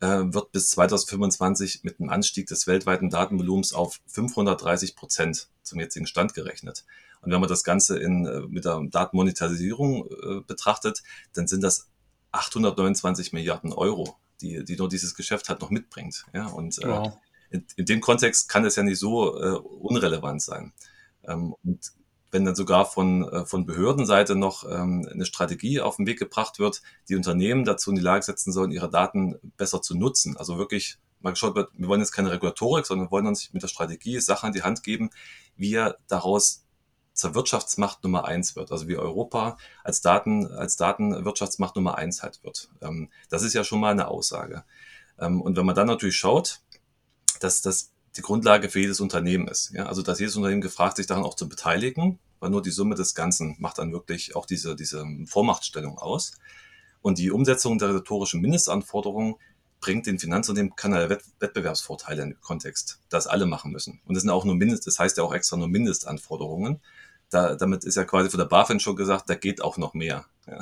äh, 0.00 0.06
wird 0.06 0.52
bis 0.52 0.68
2025 0.70 1.82
mit 1.82 1.98
einem 1.98 2.10
Anstieg 2.10 2.46
des 2.46 2.66
weltweiten 2.66 3.10
Datenvolumens 3.10 3.72
auf 3.72 3.98
530 4.08 4.96
Prozent 4.96 5.48
zum 5.62 5.80
jetzigen 5.80 6.06
Stand 6.06 6.34
gerechnet. 6.34 6.84
Und 7.22 7.32
wenn 7.32 7.40
man 7.40 7.48
das 7.48 7.64
Ganze 7.64 7.98
in, 7.98 8.26
äh, 8.26 8.40
mit 8.42 8.64
der 8.64 8.82
Datenmonetarisierung 8.88 10.06
äh, 10.06 10.40
betrachtet, 10.46 11.02
dann 11.32 11.46
sind 11.46 11.62
das 11.62 11.88
829 12.32 13.32
Milliarden 13.32 13.72
Euro, 13.72 14.16
die, 14.40 14.64
die 14.64 14.76
nur 14.76 14.88
dieses 14.88 15.14
Geschäft 15.14 15.48
halt 15.48 15.60
noch 15.60 15.70
mitbringt. 15.70 16.24
Ja, 16.32 16.46
und 16.46 16.78
äh, 16.82 16.88
wow. 16.88 17.18
in, 17.50 17.66
in, 17.76 17.86
dem 17.86 18.00
Kontext 18.00 18.48
kann 18.48 18.64
es 18.64 18.76
ja 18.76 18.82
nicht 18.82 18.98
so 18.98 19.40
äh, 19.40 19.56
unrelevant 19.56 20.42
sein. 20.42 20.72
Ähm, 21.24 21.54
und 21.64 21.92
wenn 22.30 22.44
dann 22.44 22.54
sogar 22.54 22.84
von, 22.84 23.28
äh, 23.28 23.46
von 23.46 23.66
Behördenseite 23.66 24.36
noch 24.36 24.64
ähm, 24.64 25.08
eine 25.10 25.24
Strategie 25.24 25.80
auf 25.80 25.96
den 25.96 26.06
Weg 26.06 26.18
gebracht 26.18 26.58
wird, 26.58 26.82
die 27.08 27.16
Unternehmen 27.16 27.64
dazu 27.64 27.90
in 27.90 27.96
die 27.96 28.02
Lage 28.02 28.24
setzen 28.24 28.52
sollen, 28.52 28.72
ihre 28.72 28.90
Daten 28.90 29.36
besser 29.56 29.80
zu 29.80 29.96
nutzen. 29.96 30.36
Also 30.36 30.58
wirklich 30.58 30.98
mal 31.20 31.30
geschaut 31.30 31.54
wird, 31.54 31.70
wir 31.74 31.88
wollen 31.88 32.00
jetzt 32.00 32.12
keine 32.12 32.30
Regulatorik, 32.30 32.84
sondern 32.84 33.06
wir 33.06 33.10
wollen 33.10 33.26
uns 33.26 33.52
mit 33.52 33.62
der 33.62 33.68
Strategie 33.68 34.20
Sachen 34.20 34.48
an 34.48 34.52
die 34.52 34.62
Hand 34.62 34.82
geben, 34.82 35.10
wie 35.56 35.74
er 35.74 35.96
daraus 36.08 36.65
zur 37.16 37.34
Wirtschaftsmacht 37.34 38.04
Nummer 38.04 38.26
eins 38.26 38.54
wird, 38.56 38.70
also 38.70 38.86
wie 38.88 38.96
Europa 38.96 39.56
als 39.82 40.02
Daten, 40.02 40.46
als 40.46 40.76
Datenwirtschaftsmacht 40.76 41.74
Nummer 41.74 41.96
eins 41.96 42.22
halt 42.22 42.44
wird. 42.44 42.68
Ähm, 42.82 43.08
das 43.30 43.42
ist 43.42 43.54
ja 43.54 43.64
schon 43.64 43.80
mal 43.80 43.90
eine 43.90 44.08
Aussage. 44.08 44.64
Ähm, 45.18 45.40
und 45.40 45.56
wenn 45.56 45.66
man 45.66 45.74
dann 45.74 45.86
natürlich 45.86 46.16
schaut, 46.16 46.60
dass 47.40 47.62
das 47.62 47.90
die 48.16 48.22
Grundlage 48.22 48.68
für 48.68 48.80
jedes 48.80 49.00
Unternehmen 49.00 49.48
ist, 49.48 49.72
ja, 49.72 49.86
also 49.86 50.02
dass 50.02 50.20
jedes 50.20 50.36
Unternehmen 50.36 50.60
gefragt 50.60 50.98
sich 50.98 51.06
daran 51.06 51.24
auch 51.24 51.34
zu 51.34 51.48
beteiligen, 51.48 52.18
weil 52.38 52.50
nur 52.50 52.62
die 52.62 52.70
Summe 52.70 52.94
des 52.94 53.14
Ganzen 53.14 53.56
macht 53.58 53.78
dann 53.78 53.92
wirklich 53.92 54.36
auch 54.36 54.46
diese, 54.46 54.76
diese 54.76 55.04
Vormachtstellung 55.26 55.98
aus. 55.98 56.32
Und 57.00 57.18
die 57.18 57.30
Umsetzung 57.30 57.78
der 57.78 57.94
rhetorischen 57.94 58.40
Mindestanforderungen 58.40 59.36
bringt 59.80 60.06
den 60.06 60.18
Finanzunternehmen 60.18 60.76
keine 60.76 61.08
Wettbewerbsvorteile 61.08 62.22
im 62.22 62.40
Kontext, 62.40 63.00
das 63.08 63.26
alle 63.26 63.46
machen 63.46 63.72
müssen. 63.72 64.00
Und 64.04 64.14
das 64.14 64.22
sind 64.22 64.30
auch 64.30 64.44
nur 64.44 64.54
Mindest, 64.54 64.86
das 64.86 64.98
heißt 64.98 65.16
ja 65.16 65.22
auch 65.22 65.34
extra 65.34 65.56
nur 65.56 65.68
Mindestanforderungen 65.68 66.80
da, 67.36 67.54
damit 67.54 67.84
ist 67.84 67.96
ja 67.96 68.04
quasi 68.04 68.30
von 68.30 68.38
der 68.38 68.46
BaFin 68.46 68.80
schon 68.80 68.96
gesagt, 68.96 69.28
da 69.28 69.34
geht 69.34 69.62
auch 69.62 69.76
noch 69.76 69.94
mehr. 69.94 70.24
Ja. 70.46 70.60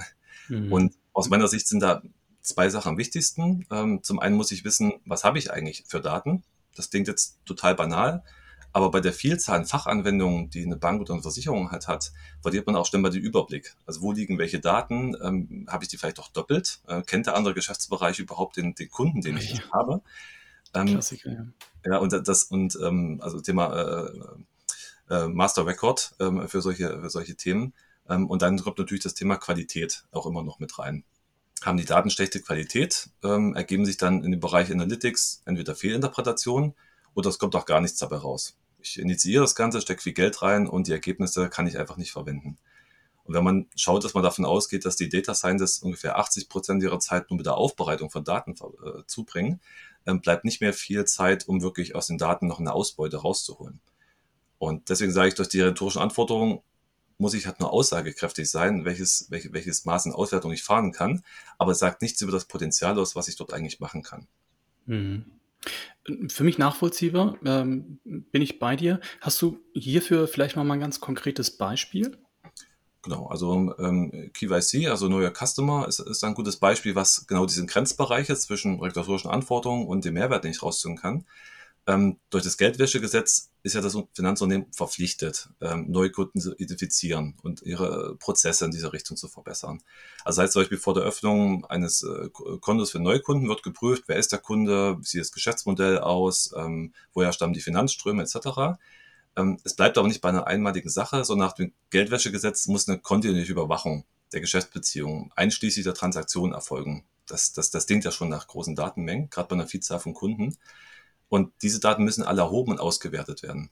Mhm. 0.49 0.73
Und 0.73 0.95
aus 1.13 1.29
meiner 1.29 1.49
Sicht 1.49 1.69
sind 1.69 1.81
da 1.81 2.03
zwei 2.43 2.69
Sachen 2.69 2.91
am 2.91 2.99
wichtigsten. 2.99 3.67
Ähm, 3.71 4.03
zum 4.03 4.19
einen 4.19 4.37
muss 4.37 4.51
ich 4.51 4.65
wissen, 4.65 4.95
was 5.05 5.25
habe 5.25 5.39
ich 5.39 5.53
eigentlich 5.53 5.85
für 5.87 6.01
Daten? 6.01 6.43
Das 6.75 6.91
klingt 6.91 7.07
jetzt 7.07 7.39
total 7.47 7.77
banal, 7.77 8.25
aber 8.73 8.91
bei 8.91 9.01
der 9.01 9.13
Vielzahl 9.13 9.61
an 9.61 9.67
Fachanwendungen, 9.67 10.51
die 10.51 10.65
eine 10.65 10.77
Bank 10.77 11.01
oder 11.01 11.13
eine 11.13 11.23
Versicherung 11.23 11.71
halt 11.71 11.87
hat, 11.87 12.13
verliert 12.43 12.67
man 12.67 12.75
auch 12.75 12.87
schnell 12.87 13.01
mal 13.01 13.11
den 13.11 13.23
Überblick. 13.23 13.77
Also 13.87 14.01
wo 14.01 14.11
liegen 14.11 14.39
welche 14.39 14.59
Daten? 14.59 15.17
Ähm, 15.23 15.69
habe 15.71 15.85
ich 15.85 15.89
die 15.89 15.97
vielleicht 15.97 16.19
auch 16.19 16.29
doppelt? 16.29 16.81
Äh, 16.89 17.03
kennt 17.03 17.27
der 17.27 17.37
andere 17.37 17.55
Geschäftsbereich 17.55 18.19
überhaupt 18.19 18.57
den, 18.57 18.75
den 18.75 18.91
Kunden, 18.91 19.21
den 19.21 19.37
ich 19.37 19.55
ja. 19.55 19.71
habe? 19.73 20.03
Ähm, 20.75 20.87
Klassiker, 20.87 21.31
ja. 21.31 21.47
Ja, 21.87 21.99
und 21.99 22.13
das, 22.27 22.45
und 22.45 22.77
ähm, 22.83 23.21
also 23.23 23.41
Thema 23.41 24.07
äh, 24.07 24.11
äh, 25.11 25.29
Master 25.29 25.67
Record 25.67 26.15
ähm, 26.21 26.49
für, 26.49 26.61
solche, 26.61 27.01
für 27.01 27.11
solche 27.11 27.37
Themen. 27.37 27.75
Ähm, 28.09 28.29
und 28.29 28.43
dann 28.43 28.59
kommt 28.59 28.79
natürlich 28.79 29.03
das 29.03 29.15
Thema 29.15 29.37
Qualität 29.37 30.05
auch 30.11 30.27
immer 30.27 30.43
noch 30.43 30.59
mit 30.59 30.79
rein. 30.79 31.05
Haben 31.63 31.79
die 31.79 31.85
Daten 31.85 32.11
schlechte 32.11 32.41
Qualität, 32.41 33.11
ähm, 33.23 33.55
ergeben 33.55 33.87
sich 33.87 33.97
dann 33.97 34.23
in 34.23 34.33
dem 34.33 34.41
Bereich 34.41 34.71
Analytics 34.71 35.43
entweder 35.47 35.75
Fehlinterpretationen 35.75 36.75
oder 37.15 37.31
es 37.31 37.39
kommt 37.39 37.57
auch 37.57 37.67
gar 37.67 37.81
nichts 37.81 37.99
dabei 37.99 38.17
raus. 38.17 38.57
Ich 38.81 38.99
initiiere 38.99 39.43
das 39.43 39.55
Ganze, 39.55 39.81
stecke 39.81 40.03
viel 40.03 40.13
Geld 40.13 40.43
rein 40.43 40.69
und 40.69 40.89
die 40.89 40.93
Ergebnisse 40.93 41.49
kann 41.49 41.67
ich 41.67 41.79
einfach 41.79 41.97
nicht 41.97 42.13
verwenden. 42.13 42.59
Und 43.25 43.35
wenn 43.35 43.45
man 43.45 43.67
schaut, 43.75 44.05
dass 44.05 44.13
man 44.13 44.23
davon 44.23 44.45
ausgeht, 44.45 44.85
dass 44.85 44.97
die 44.97 45.09
Data 45.09 45.35
Scientists 45.35 45.79
ungefähr 45.79 46.19
80 46.19 46.51
Prozent 46.51 46.83
ihrer 46.83 47.01
Zeit 47.01 47.31
nur 47.31 47.39
mit 47.39 47.47
der 47.47 47.57
Aufbereitung 47.57 48.11
von 48.11 48.25
Daten 48.25 48.53
äh, 48.53 49.03
zubringen, 49.07 49.61
ähm, 50.07 50.21
bleibt 50.21 50.45
nicht 50.45 50.61
mehr 50.61 50.75
viel 50.75 51.07
Zeit, 51.07 51.49
um 51.49 51.63
wirklich 51.63 51.95
aus 51.95 52.09
den 52.09 52.19
Daten 52.19 52.47
noch 52.47 52.61
eine 52.61 52.75
Ausbeute 52.75 53.17
rauszuholen. 53.17 53.81
Und 54.59 54.89
deswegen 54.89 55.13
sage 55.13 55.29
ich, 55.29 55.35
durch 55.35 55.49
die 55.49 55.61
rhetorischen 55.61 56.01
Anforderungen 56.01 56.61
muss 57.19 57.35
ich 57.35 57.47
halt 57.47 57.61
nur 57.61 57.73
aussagekräftig 57.73 58.51
sein, 58.51 58.85
welches, 58.85 59.27
welches, 59.31 59.53
welches 59.53 59.85
Maß 59.85 60.07
an 60.07 60.13
Auswertung 60.13 60.53
ich 60.53 60.63
fahren 60.63 60.93
kann, 60.93 61.23
aber 61.59 61.73
es 61.73 61.79
sagt 61.79 62.03
nichts 62.03 62.21
über 62.21 62.33
das 62.33 62.47
Potenzial 62.47 62.99
aus, 62.99 63.15
was 63.15 63.29
ich 63.29 63.37
dort 63.37 63.53
eigentlich 63.53 63.81
machen 63.81 64.03
kann. 64.03 64.27
Mhm. 64.87 65.25
Für 66.29 66.45
mich 66.45 66.59
nachvollziehbar, 66.59 67.39
ähm, 67.45 67.99
bin 68.05 68.43
ich 68.43 68.59
bei 68.59 68.77
dir. 68.77 69.01
Hast 69.21 69.41
du 69.41 69.59
hierfür 69.73 70.29
vielleicht 70.29 70.57
mal 70.57 70.71
ein 70.71 70.81
ganz 70.81 71.01
konkretes 71.01 71.57
Beispiel? 71.57 72.19
Genau, 73.03 73.27
also 73.27 73.75
ähm, 73.79 74.31
KYC, 74.33 74.89
also 74.89 75.09
neuer 75.09 75.31
Customer, 75.31 75.87
ist, 75.87 76.01
ist 76.01 76.25
ein 76.25 76.35
gutes 76.35 76.57
Beispiel, 76.57 76.95
was 76.95 77.27
genau 77.27 77.47
diesen 77.47 77.67
Grenzbereich 77.67 78.29
ist 78.29 78.43
zwischen 78.43 78.81
regulatorischen 78.81 79.31
Anforderungen 79.31 79.87
und 79.87 80.05
dem 80.05 80.15
Mehrwert, 80.15 80.45
den 80.45 80.51
ich 80.51 80.63
rausziehen 80.63 80.97
kann. 80.97 81.25
Ähm, 81.87 82.19
durch 82.31 82.45
das 82.45 82.57
Geldwäschegesetz 82.57 83.51
ist 83.63 83.75
ja 83.75 83.83
das 83.83 83.97
Finanzunternehmen 84.15 84.73
verpflichtet, 84.73 85.51
ähm, 85.61 85.91
Neukunden 85.91 86.41
zu 86.41 86.55
identifizieren 86.57 87.35
und 87.43 87.61
ihre 87.61 88.17
Prozesse 88.17 88.65
in 88.65 88.71
dieser 88.71 88.95
Richtung 88.95 89.19
zu 89.19 89.29
verbessern. 89.29 89.83
Also 90.25 90.41
heißt 90.41 90.55
zum 90.55 90.63
Beispiel 90.63 90.79
vor 90.79 90.95
der 90.95 91.03
Öffnung 91.03 91.67
eines 91.67 92.03
äh, 92.03 92.31
Kontos 92.61 92.91
für 92.91 93.01
Neukunden 93.01 93.49
wird 93.49 93.63
geprüft, 93.63 94.05
wer 94.07 94.17
ist 94.17 94.33
der 94.33 94.39
Kunde, 94.39 94.99
wie 94.99 95.05
sieht 95.05 95.21
das 95.21 95.33
Geschäftsmodell 95.33 95.99
aus, 95.99 96.55
ähm, 96.57 96.95
woher 97.13 97.33
stammen 97.33 97.53
die 97.53 97.61
Finanzströme 97.61 98.23
etc. 98.23 98.79
Ähm, 99.37 99.59
es 99.65 99.75
bleibt 99.75 99.99
aber 99.99 100.09
nicht 100.09 100.23
bei 100.23 100.31
einer 100.31 100.47
einmaligen 100.47 100.89
Sache, 100.89 101.23
sondern 101.25 101.49
nach 101.49 101.55
dem 101.55 101.75
Geldwäschegesetz 101.91 102.67
muss 102.67 102.89
eine 102.89 102.99
kontinuierliche 102.99 103.53
Überwachung 103.53 104.05
der 104.33 104.41
Geschäftsbeziehungen 104.41 105.33
einschließlich 105.37 105.85
der 105.85 105.95
Transaktionen 105.95 106.55
erfolgen. 106.55 107.05
Das, 107.27 107.53
das, 107.53 107.71
das 107.71 107.87
klingt 107.87 108.05
ja 108.05 108.11
schon 108.11 108.29
nach 108.31 108.47
großen 108.47 108.75
Datenmengen, 108.75 109.29
gerade 109.29 109.49
bei 109.49 109.55
einer 109.55 109.67
Vielzahl 109.67 110.01
von 110.01 110.15
Kunden. 110.15 110.57
Und 111.29 111.53
diese 111.63 111.81
Daten 111.81 112.05
müssen 112.05 112.23
alle 112.23 112.43
erhoben 112.43 112.73
und 112.73 112.81
ausgewertet 112.81 113.43
werden. 113.43 113.71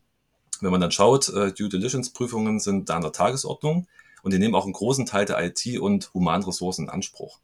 Wenn 0.61 0.71
man 0.71 0.81
dann 0.81 0.93
schaut, 0.93 1.29
äh, 1.29 1.53
Due 1.53 1.69
Diligence-Prüfungen 1.69 2.61
sind 2.61 2.89
da 2.89 2.97
an 2.97 3.03
der 3.03 3.13
Tagesordnung 3.13 3.87
und 4.23 4.33
die 4.33 4.39
nehmen 4.39 4.55
auch 4.55 4.65
einen 4.65 4.73
großen 4.73 5.07
Teil 5.07 5.27
der 5.27 5.43
IT- 5.43 5.79
und 5.79 6.13
Humanressourcen 6.15 6.85
in 6.85 6.91
Anspruch 6.91 7.41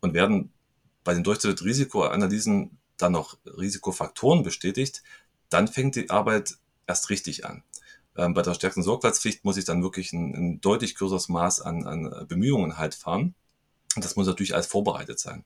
und 0.00 0.14
werden 0.14 0.52
bei 1.04 1.14
den 1.14 1.22
durchzuführten 1.22 1.66
Risikoanalysen 1.66 2.78
dann 2.96 3.12
noch 3.12 3.38
Risikofaktoren 3.46 4.42
bestätigt, 4.42 5.02
dann 5.48 5.68
fängt 5.68 5.94
die 5.94 6.10
Arbeit 6.10 6.56
erst 6.86 7.10
richtig 7.10 7.46
an. 7.46 7.62
Ähm, 8.16 8.34
bei 8.34 8.42
der 8.42 8.54
stärksten 8.54 8.82
Sorgfaltspflicht 8.82 9.44
muss 9.44 9.56
ich 9.56 9.64
dann 9.64 9.82
wirklich 9.82 10.12
ein, 10.12 10.34
ein 10.34 10.60
deutlich 10.60 10.94
größeres 10.94 11.28
Maß 11.28 11.60
an, 11.60 11.86
an 11.86 12.26
Bemühungen 12.26 12.78
halt 12.78 12.94
fahren. 12.94 13.34
Und 13.94 14.04
das 14.04 14.16
muss 14.16 14.26
natürlich 14.26 14.54
alles 14.54 14.66
vorbereitet 14.66 15.18
sein. 15.18 15.44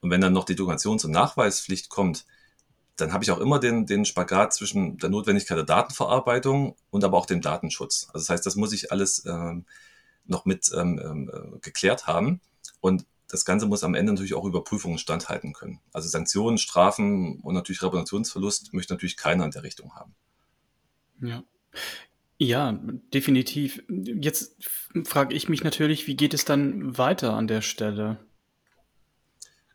Und 0.00 0.10
wenn 0.10 0.20
dann 0.20 0.32
noch 0.32 0.44
die 0.44 0.54
Dokumentations- 0.54 1.04
und 1.04 1.12
Nachweispflicht 1.12 1.88
kommt, 1.88 2.26
dann 2.96 3.12
habe 3.12 3.24
ich 3.24 3.30
auch 3.30 3.38
immer 3.38 3.58
den, 3.58 3.86
den 3.86 4.04
Spagat 4.04 4.52
zwischen 4.52 4.98
der 4.98 5.10
Notwendigkeit 5.10 5.56
der 5.56 5.64
Datenverarbeitung 5.64 6.76
und 6.90 7.04
aber 7.04 7.16
auch 7.16 7.26
dem 7.26 7.40
Datenschutz. 7.40 8.08
Also 8.12 8.24
das 8.24 8.28
heißt, 8.28 8.46
das 8.46 8.56
muss 8.56 8.72
ich 8.72 8.92
alles 8.92 9.24
ähm, 9.26 9.64
noch 10.24 10.44
mit 10.44 10.70
ähm, 10.74 11.30
äh, 11.32 11.58
geklärt 11.60 12.06
haben. 12.06 12.40
Und 12.80 13.06
das 13.28 13.44
Ganze 13.44 13.66
muss 13.66 13.82
am 13.82 13.94
Ende 13.94 14.12
natürlich 14.12 14.34
auch 14.34 14.44
Überprüfungen 14.44 14.98
standhalten 14.98 15.54
können. 15.54 15.80
Also 15.92 16.08
Sanktionen, 16.08 16.58
Strafen 16.58 17.40
und 17.40 17.54
natürlich 17.54 17.82
Reputationsverlust 17.82 18.74
möchte 18.74 18.92
natürlich 18.92 19.16
keiner 19.16 19.44
in 19.44 19.50
der 19.50 19.62
Richtung 19.62 19.94
haben. 19.94 20.14
Ja. 21.20 21.42
Ja, 22.38 22.72
definitiv. 23.14 23.82
Jetzt 23.88 24.56
frage 25.04 25.34
ich 25.34 25.48
mich 25.48 25.62
natürlich, 25.62 26.06
wie 26.08 26.16
geht 26.16 26.34
es 26.34 26.44
dann 26.44 26.98
weiter 26.98 27.34
an 27.34 27.46
der 27.46 27.62
Stelle? 27.62 28.18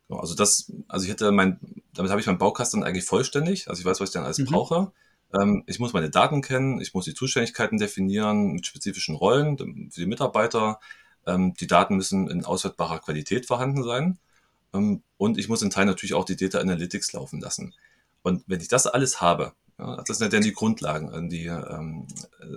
Also 0.10 0.36
das, 0.36 0.72
also 0.88 1.06
ich 1.06 1.12
hätte 1.12 1.32
mein, 1.32 1.60
damit 1.98 2.12
habe 2.12 2.22
ich 2.22 2.28
meinen 2.28 2.38
Baukasten 2.38 2.84
eigentlich 2.84 3.06
vollständig. 3.06 3.70
Also 3.70 3.80
ich 3.80 3.86
weiß, 3.86 4.00
was 4.00 4.10
ich 4.10 4.14
dann 4.14 4.24
alles 4.24 4.40
mhm. 4.40 4.46
brauche. 4.46 4.92
Ähm, 5.34 5.64
ich 5.68 5.80
muss 5.80 5.94
meine 5.94 6.10
Daten 6.10 6.42
kennen, 6.42 6.80
ich 6.80 6.94
muss 6.94 7.06
die 7.06 7.14
Zuständigkeiten 7.14 7.78
definieren 7.78 8.54
mit 8.54 8.66
spezifischen 8.66 9.16
Rollen 9.16 9.58
für 9.92 10.02
die 10.02 10.06
Mitarbeiter. 10.06 10.80
Ähm, 11.26 11.54
die 11.60 11.68
Daten 11.68 11.96
müssen 11.96 12.30
in 12.30 12.46
auswertbarer 12.46 13.00
Qualität 13.00 13.46
vorhanden 13.46 13.84
sein. 13.84 14.20
Ähm, 14.74 15.04
und 15.18 15.38
ich 15.38 15.50
muss 15.50 15.62
in 15.62 15.70
Teil 15.70 15.86
natürlich 15.86 16.14
auch 16.14 16.26
die 16.26 16.36
Data 16.36 16.60
Analytics 16.60 17.14
laufen 17.14 17.42
lassen. 17.42 17.74
Und 18.22 18.44
wenn 18.48 18.62
ich 18.62 18.68
das 18.68 18.88
alles 18.88 19.22
habe, 19.22 19.54
ja, 19.80 20.02
das 20.04 20.18
sind 20.18 20.34
dann 20.34 20.42
die 20.42 20.54
Grundlagen, 20.54 21.30
die, 21.30 21.46
ähm, 21.46 22.08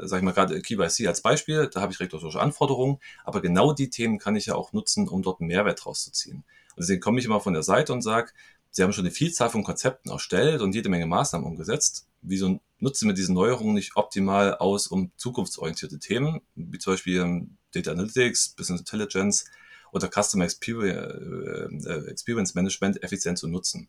sag 0.04 0.18
ich 0.18 0.24
mal 0.24 0.32
gerade 0.32 0.60
KYC 0.62 1.06
als 1.06 1.20
Beispiel, 1.20 1.68
da 1.68 1.82
habe 1.82 1.92
ich 1.92 2.00
regulatorische 2.00 2.40
Anforderungen, 2.40 2.98
aber 3.24 3.42
genau 3.42 3.74
die 3.74 3.90
Themen 3.90 4.18
kann 4.18 4.36
ich 4.36 4.46
ja 4.46 4.54
auch 4.54 4.72
nutzen, 4.72 5.06
um 5.06 5.22
dort 5.22 5.40
einen 5.40 5.48
Mehrwert 5.48 5.84
rauszuziehen. 5.84 6.38
Und 6.38 6.78
deswegen 6.78 7.00
komme 7.00 7.20
ich 7.20 7.26
immer 7.26 7.40
von 7.40 7.52
der 7.52 7.62
Seite 7.62 7.92
und 7.92 8.00
sage, 8.00 8.32
Sie 8.70 8.82
haben 8.82 8.92
schon 8.92 9.04
eine 9.04 9.14
Vielzahl 9.14 9.50
von 9.50 9.64
Konzepten 9.64 10.10
erstellt 10.10 10.60
und 10.60 10.74
jede 10.74 10.88
Menge 10.88 11.06
Maßnahmen 11.06 11.46
umgesetzt. 11.46 12.06
Wieso 12.22 12.60
nutzen 12.78 13.08
wir 13.08 13.14
diese 13.14 13.32
Neuerungen 13.32 13.74
nicht 13.74 13.96
optimal 13.96 14.56
aus, 14.56 14.86
um 14.86 15.10
zukunftsorientierte 15.16 15.98
Themen, 15.98 16.40
wie 16.54 16.78
zum 16.78 16.92
Beispiel 16.92 17.20
ähm, 17.20 17.56
Data 17.72 17.90
Analytics, 17.90 18.50
Business 18.50 18.80
Intelligence 18.80 19.46
oder 19.92 20.08
Customer 20.08 20.44
Experience 20.44 21.86
äh, 21.86 22.54
Management 22.54 23.02
effizient 23.02 23.38
zu 23.38 23.48
nutzen? 23.48 23.88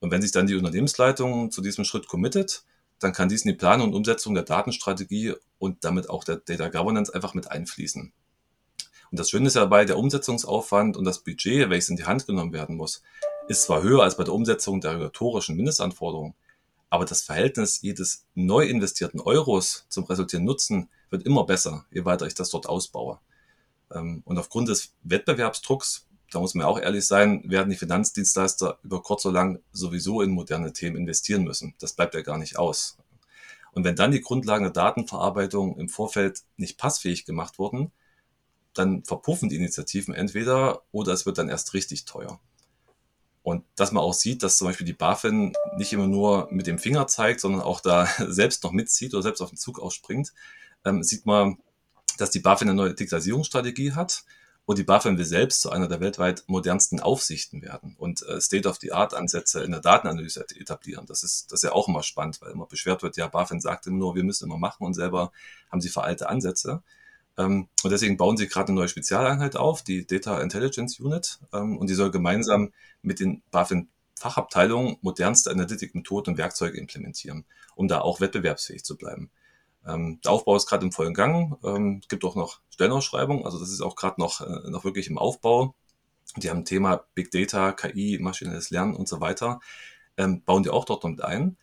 Und 0.00 0.10
wenn 0.10 0.22
sich 0.22 0.32
dann 0.32 0.46
die 0.46 0.56
Unternehmensleitung 0.56 1.50
zu 1.50 1.60
diesem 1.60 1.84
Schritt 1.84 2.08
committet, 2.08 2.64
dann 2.98 3.12
kann 3.12 3.28
dies 3.28 3.44
in 3.44 3.52
die 3.52 3.56
Planung 3.56 3.88
und 3.88 3.94
Umsetzung 3.94 4.34
der 4.34 4.44
Datenstrategie 4.44 5.34
und 5.58 5.84
damit 5.84 6.10
auch 6.10 6.24
der 6.24 6.36
Data 6.36 6.68
Governance 6.68 7.14
einfach 7.14 7.34
mit 7.34 7.50
einfließen. 7.50 8.12
Und 9.10 9.18
das 9.18 9.30
Schöne 9.30 9.48
ist 9.48 9.54
ja 9.54 9.62
dabei, 9.62 9.84
der 9.84 9.98
Umsetzungsaufwand 9.98 10.96
und 10.96 11.04
das 11.04 11.20
Budget, 11.20 11.68
welches 11.68 11.88
in 11.88 11.96
die 11.96 12.04
Hand 12.04 12.26
genommen 12.26 12.52
werden 12.52 12.76
muss, 12.76 13.02
ist 13.50 13.64
zwar 13.64 13.82
höher 13.82 14.04
als 14.04 14.16
bei 14.16 14.22
der 14.22 14.32
Umsetzung 14.32 14.80
der 14.80 14.92
regulatorischen 14.92 15.56
Mindestanforderungen, 15.56 16.34
aber 16.88 17.04
das 17.04 17.22
Verhältnis 17.22 17.82
jedes 17.82 18.24
neu 18.36 18.64
investierten 18.64 19.20
Euros 19.20 19.86
zum 19.88 20.04
resultierenden 20.04 20.46
Nutzen 20.46 20.88
wird 21.10 21.26
immer 21.26 21.44
besser, 21.44 21.84
je 21.90 22.04
weiter 22.04 22.26
ich 22.26 22.34
das 22.34 22.50
dort 22.50 22.68
ausbaue. 22.68 23.18
Ähm, 23.92 24.22
und 24.24 24.38
aufgrund 24.38 24.68
des 24.68 24.92
Wettbewerbsdrucks, 25.02 26.06
da 26.30 26.38
muss 26.38 26.54
man 26.54 26.64
auch 26.64 26.78
ehrlich 26.78 27.04
sein, 27.08 27.42
werden 27.44 27.70
die 27.70 27.76
Finanzdienstleister 27.76 28.78
über 28.84 29.02
kurz 29.02 29.26
oder 29.26 29.34
lang 29.34 29.60
sowieso 29.72 30.22
in 30.22 30.30
moderne 30.30 30.72
Themen 30.72 30.96
investieren 30.96 31.42
müssen. 31.42 31.74
Das 31.80 31.94
bleibt 31.94 32.14
ja 32.14 32.22
gar 32.22 32.38
nicht 32.38 32.56
aus. 32.56 32.98
Und 33.72 33.82
wenn 33.82 33.96
dann 33.96 34.12
die 34.12 34.20
Grundlagen 34.20 34.62
der 34.62 34.72
Datenverarbeitung 34.72 35.76
im 35.76 35.88
Vorfeld 35.88 36.42
nicht 36.56 36.78
passfähig 36.78 37.24
gemacht 37.24 37.58
wurden, 37.58 37.90
dann 38.74 39.02
verpuffen 39.02 39.48
die 39.48 39.56
Initiativen 39.56 40.14
entweder 40.14 40.82
oder 40.92 41.12
es 41.12 41.26
wird 41.26 41.38
dann 41.38 41.48
erst 41.48 41.74
richtig 41.74 42.04
teuer. 42.04 42.38
Und 43.50 43.64
dass 43.74 43.90
man 43.90 44.02
auch 44.02 44.14
sieht, 44.14 44.42
dass 44.42 44.56
zum 44.56 44.68
Beispiel 44.68 44.86
die 44.86 44.92
BaFin 44.92 45.52
nicht 45.76 45.92
immer 45.92 46.06
nur 46.06 46.48
mit 46.52 46.68
dem 46.68 46.78
Finger 46.78 47.08
zeigt, 47.08 47.40
sondern 47.40 47.62
auch 47.62 47.80
da 47.80 48.06
selbst 48.28 48.62
noch 48.62 48.72
mitzieht 48.72 49.12
oder 49.12 49.22
selbst 49.22 49.40
auf 49.40 49.50
den 49.50 49.58
Zug 49.58 49.80
ausspringt, 49.80 50.32
ähm, 50.84 51.02
sieht 51.02 51.26
man, 51.26 51.58
dass 52.16 52.30
die 52.30 52.38
BaFin 52.38 52.68
eine 52.68 52.76
neue 52.76 52.94
Digitalisierungsstrategie 52.94 53.92
hat 53.92 54.24
und 54.66 54.78
die 54.78 54.84
BaFin 54.84 55.18
will 55.18 55.24
selbst 55.24 55.62
zu 55.62 55.70
einer 55.70 55.88
der 55.88 56.00
weltweit 56.00 56.44
modernsten 56.46 57.00
Aufsichten 57.00 57.60
werden 57.60 57.96
und 57.98 58.22
äh, 58.22 58.40
State-of-the-Art-Ansätze 58.40 59.64
in 59.64 59.72
der 59.72 59.80
Datenanalyse 59.80 60.46
etablieren. 60.56 61.06
Das 61.06 61.24
ist, 61.24 61.50
das 61.50 61.58
ist 61.58 61.64
ja 61.64 61.72
auch 61.72 61.88
immer 61.88 62.04
spannend, 62.04 62.40
weil 62.40 62.52
immer 62.52 62.66
beschwert 62.66 63.02
wird, 63.02 63.16
ja, 63.16 63.26
BaFin 63.26 63.60
sagt 63.60 63.88
immer 63.88 63.98
nur, 63.98 64.14
wir 64.14 64.22
müssen 64.22 64.44
immer 64.44 64.58
machen 64.58 64.86
und 64.86 64.94
selber 64.94 65.32
haben 65.72 65.80
sie 65.80 65.88
veralte 65.88 66.28
Ansätze. 66.28 66.84
Ähm, 67.40 67.68
und 67.82 67.90
deswegen 67.90 68.16
bauen 68.16 68.36
sie 68.36 68.48
gerade 68.48 68.68
eine 68.68 68.78
neue 68.80 68.88
Spezialeinheit 68.88 69.56
auf, 69.56 69.82
die 69.82 70.06
Data 70.06 70.40
Intelligence 70.40 71.00
Unit. 71.00 71.38
Ähm, 71.52 71.78
und 71.78 71.88
die 71.88 71.94
soll 71.94 72.10
gemeinsam 72.10 72.72
mit 73.02 73.20
den 73.20 73.42
BaFin 73.50 73.88
Fachabteilungen 74.14 74.98
modernste 75.00 75.50
Analytikmethoden 75.50 76.34
und 76.34 76.38
Werkzeuge 76.38 76.76
implementieren, 76.76 77.46
um 77.74 77.88
da 77.88 78.02
auch 78.02 78.20
wettbewerbsfähig 78.20 78.84
zu 78.84 78.98
bleiben. 78.98 79.30
Ähm, 79.86 80.20
der 80.22 80.32
Aufbau 80.32 80.56
ist 80.56 80.66
gerade 80.66 80.84
im 80.84 80.92
vollen 80.92 81.14
Gang. 81.14 81.56
Es 82.02 82.08
gibt 82.08 82.24
auch 82.24 82.36
noch 82.36 82.60
Stellenausschreibungen, 82.68 83.46
also 83.46 83.58
das 83.58 83.70
ist 83.70 83.80
auch 83.80 83.96
gerade 83.96 84.20
noch, 84.20 84.42
äh, 84.42 84.70
noch 84.70 84.84
wirklich 84.84 85.08
im 85.08 85.16
Aufbau. 85.16 85.74
Die 86.36 86.50
haben 86.50 86.66
Thema 86.66 87.04
Big 87.14 87.30
Data, 87.30 87.72
KI, 87.72 88.18
maschinelles 88.20 88.70
Lernen 88.70 88.94
und 88.94 89.08
so 89.08 89.20
weiter. 89.20 89.60
Bauen 90.16 90.62
die 90.62 90.68
auch 90.68 90.84
dort 90.84 91.02
mit 91.04 91.24
ein. 91.24 91.56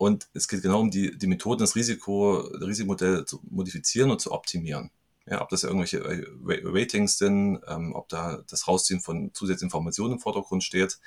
Und 0.00 0.30
es 0.32 0.48
geht 0.48 0.62
genau 0.62 0.80
um 0.80 0.90
die, 0.90 1.18
die 1.18 1.26
Methoden, 1.26 1.60
das 1.60 1.76
Risiko, 1.76 2.48
das 2.54 2.66
Risikomodell 2.66 3.26
zu 3.26 3.38
modifizieren 3.50 4.10
und 4.10 4.18
zu 4.18 4.32
optimieren. 4.32 4.90
Ja, 5.26 5.42
ob 5.42 5.50
das 5.50 5.62
irgendwelche 5.62 5.98
äh, 5.98 6.24
Ratings 6.64 7.18
sind, 7.18 7.60
ähm, 7.68 7.94
ob 7.94 8.08
da 8.08 8.42
das 8.48 8.66
Rausziehen 8.66 9.00
von 9.02 9.34
zusätzlichen 9.34 9.66
Informationen 9.66 10.14
im 10.14 10.18
Vordergrund 10.18 10.64
steht. 10.64 10.98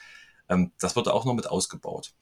Ähm, 0.48 0.74
das 0.80 0.96
wird 0.96 1.08
auch 1.08 1.26
noch 1.26 1.34
mit 1.34 1.48
ausgebaut. 1.48 2.14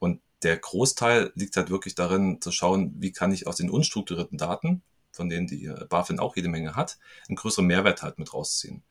Und 0.00 0.20
der 0.42 0.56
Großteil 0.56 1.30
liegt 1.36 1.56
halt 1.56 1.70
wirklich 1.70 1.94
darin, 1.94 2.40
zu 2.40 2.50
schauen, 2.50 2.96
wie 2.98 3.12
kann 3.12 3.30
ich 3.30 3.46
aus 3.46 3.54
den 3.54 3.70
unstrukturierten 3.70 4.36
Daten, 4.36 4.82
von 5.12 5.28
denen 5.28 5.46
die 5.46 5.66
äh, 5.66 5.86
BaFin 5.88 6.18
auch 6.18 6.34
jede 6.34 6.48
Menge 6.48 6.74
hat, 6.74 6.98
einen 7.28 7.36
größeren 7.36 7.68
Mehrwert 7.68 8.02
halt 8.02 8.18
mit 8.18 8.34
rausziehen. 8.34 8.82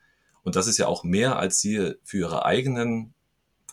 Und 0.43 0.56
das 0.56 0.67
ist 0.67 0.78
ja 0.78 0.88
auch 0.88 1.04
mehr, 1.04 1.38
als 1.38 1.60
sie 1.60 1.95
für 2.06 2.17
ihre 2.17 2.45
eigenen 2.45 3.13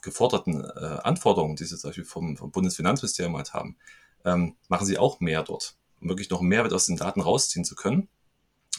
geforderten 0.03 0.65
äh, 0.65 0.99
Anforderungen, 1.03 1.57
die 1.57 1.65
sie 1.65 1.79
zum 1.79 1.89
Beispiel 1.89 2.05
vom, 2.05 2.37
vom 2.37 2.51
Bundesfinanzministerium 2.51 3.37
halt 3.37 3.55
haben, 3.55 3.77
ähm, 4.25 4.57
machen 4.69 4.87
sie 4.87 4.99
auch 4.99 5.21
mehr 5.21 5.43
dort, 5.43 5.77
um 6.01 6.09
wirklich 6.09 6.31
noch 6.31 6.43
Mehrwert 6.43 6.73
aus 6.73 6.87
den 6.87 6.97
Daten 6.97 7.21
rausziehen 7.21 7.65
zu 7.65 7.75
können. 7.75 8.09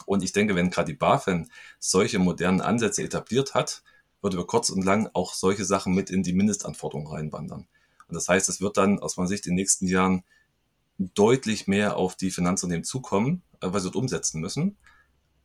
Und 0.05 0.23
ich 0.23 0.33
denke, 0.33 0.55
wenn 0.55 0.69
gerade 0.69 0.91
die 0.91 0.97
BaFin 0.97 1.49
solche 1.79 2.19
modernen 2.19 2.61
Ansätze 2.61 3.03
etabliert 3.03 3.53
hat, 3.53 3.83
wird 4.21 4.33
über 4.33 4.47
kurz 4.47 4.69
und 4.69 4.83
lang 4.83 5.09
auch 5.13 5.33
solche 5.33 5.65
Sachen 5.65 5.93
mit 5.93 6.09
in 6.09 6.23
die 6.23 6.33
Mindestanforderungen 6.33 7.07
reinwandern. 7.07 7.67
Und 8.07 8.15
das 8.15 8.29
heißt, 8.29 8.49
es 8.49 8.61
wird 8.61 8.77
dann 8.77 8.99
aus 8.99 9.17
meiner 9.17 9.27
Sicht 9.27 9.45
in 9.45 9.51
den 9.51 9.55
nächsten 9.55 9.87
Jahren 9.87 10.23
deutlich 10.97 11.67
mehr 11.67 11.97
auf 11.97 12.15
die 12.15 12.31
Finanzunternehmen 12.31 12.83
zukommen, 12.83 13.43
äh, 13.61 13.67
weil 13.71 13.79
sie 13.79 13.87
dort 13.87 13.95
umsetzen 13.95 14.39
müssen. 14.39 14.77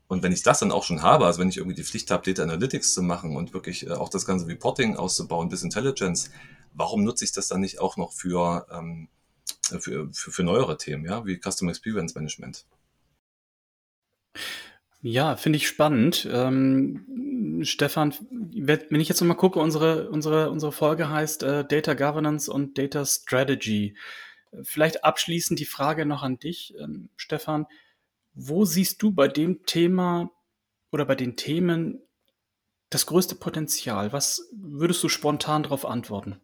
Und 0.08 0.22
wenn 0.22 0.32
ich 0.32 0.42
das 0.42 0.58
dann 0.58 0.72
auch 0.72 0.84
schon 0.84 1.02
habe, 1.02 1.26
also 1.26 1.38
wenn 1.38 1.50
ich 1.50 1.58
irgendwie 1.58 1.76
die 1.76 1.84
Pflicht 1.84 2.10
habe, 2.10 2.24
Data 2.24 2.42
Analytics 2.42 2.94
zu 2.94 3.02
machen 3.02 3.36
und 3.36 3.52
wirklich 3.52 3.86
äh, 3.86 3.92
auch 3.92 4.08
das 4.08 4.24
ganze 4.24 4.46
Reporting 4.48 4.96
auszubauen, 4.96 5.50
bis 5.50 5.62
Intelligence, 5.62 6.30
warum 6.72 7.04
nutze 7.04 7.24
ich 7.24 7.32
das 7.32 7.48
dann 7.48 7.60
nicht 7.60 7.78
auch 7.78 7.98
noch 7.98 8.12
für, 8.12 8.66
ähm, 8.72 9.08
für, 9.62 10.08
für, 10.12 10.32
für 10.32 10.42
neuere 10.42 10.78
Themen, 10.78 11.04
ja, 11.04 11.26
wie 11.26 11.38
Customer 11.38 11.70
Experience 11.70 12.14
Management? 12.14 12.64
Ja, 15.00 15.36
finde 15.36 15.58
ich 15.58 15.68
spannend. 15.68 16.26
Ähm, 16.30 17.60
Stefan, 17.62 18.14
wenn 18.30 19.00
ich 19.00 19.08
jetzt 19.08 19.20
nochmal 19.20 19.36
gucke, 19.36 19.60
unsere, 19.60 20.10
unsere, 20.10 20.50
unsere 20.50 20.72
Folge 20.72 21.08
heißt 21.08 21.42
äh, 21.44 21.64
Data 21.64 21.94
Governance 21.94 22.50
und 22.50 22.78
Data 22.78 23.04
Strategy. 23.04 23.94
Vielleicht 24.62 25.04
abschließend 25.04 25.60
die 25.60 25.66
Frage 25.66 26.06
noch 26.06 26.22
an 26.22 26.38
dich, 26.38 26.74
ähm, 26.80 27.10
Stefan. 27.16 27.66
Wo 28.40 28.64
siehst 28.64 29.02
du 29.02 29.10
bei 29.10 29.26
dem 29.26 29.64
Thema 29.66 30.30
oder 30.92 31.04
bei 31.04 31.16
den 31.16 31.34
Themen 31.34 32.00
das 32.88 33.04
größte 33.06 33.34
Potenzial? 33.34 34.12
Was 34.12 34.48
würdest 34.52 35.02
du 35.02 35.08
spontan 35.08 35.64
darauf 35.64 35.84
antworten? 35.84 36.40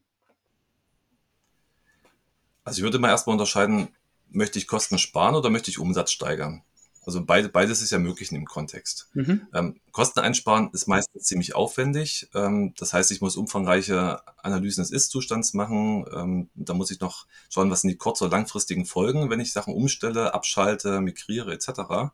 Also 2.64 2.78
ich 2.78 2.82
würde 2.82 2.98
mal 2.98 3.10
erstmal 3.10 3.34
unterscheiden, 3.34 3.94
möchte 4.28 4.58
ich 4.58 4.66
Kosten 4.66 4.98
sparen 4.98 5.36
oder 5.36 5.50
möchte 5.50 5.70
ich 5.70 5.78
Umsatz 5.78 6.10
steigern? 6.10 6.64
Also 7.06 7.24
beide, 7.24 7.48
beides 7.48 7.82
ist 7.82 7.90
ja 7.90 7.98
möglich 7.98 8.30
in 8.30 8.36
dem 8.36 8.46
Kontext. 8.46 9.08
Mhm. 9.14 9.46
Ähm, 9.52 9.80
Kosten 9.92 10.20
einsparen 10.20 10.70
ist 10.72 10.86
meistens 10.86 11.24
ziemlich 11.24 11.54
aufwendig. 11.54 12.28
Ähm, 12.34 12.74
das 12.78 12.92
heißt, 12.92 13.10
ich 13.10 13.20
muss 13.20 13.36
umfangreiche 13.36 14.20
Analysen 14.42 14.82
des 14.82 14.90
Ist-Zustands 14.90 15.54
machen. 15.54 16.06
Ähm, 16.14 16.50
da 16.54 16.74
muss 16.74 16.90
ich 16.90 17.00
noch 17.00 17.26
schauen, 17.50 17.70
was 17.70 17.82
sind 17.82 17.90
die 17.90 17.96
kurz- 17.96 18.22
oder 18.22 18.30
langfristigen 18.30 18.86
Folgen, 18.86 19.30
wenn 19.30 19.40
ich 19.40 19.52
Sachen 19.52 19.74
umstelle, 19.74 20.34
abschalte, 20.34 21.00
migriere 21.00 21.52
etc. 21.52 22.12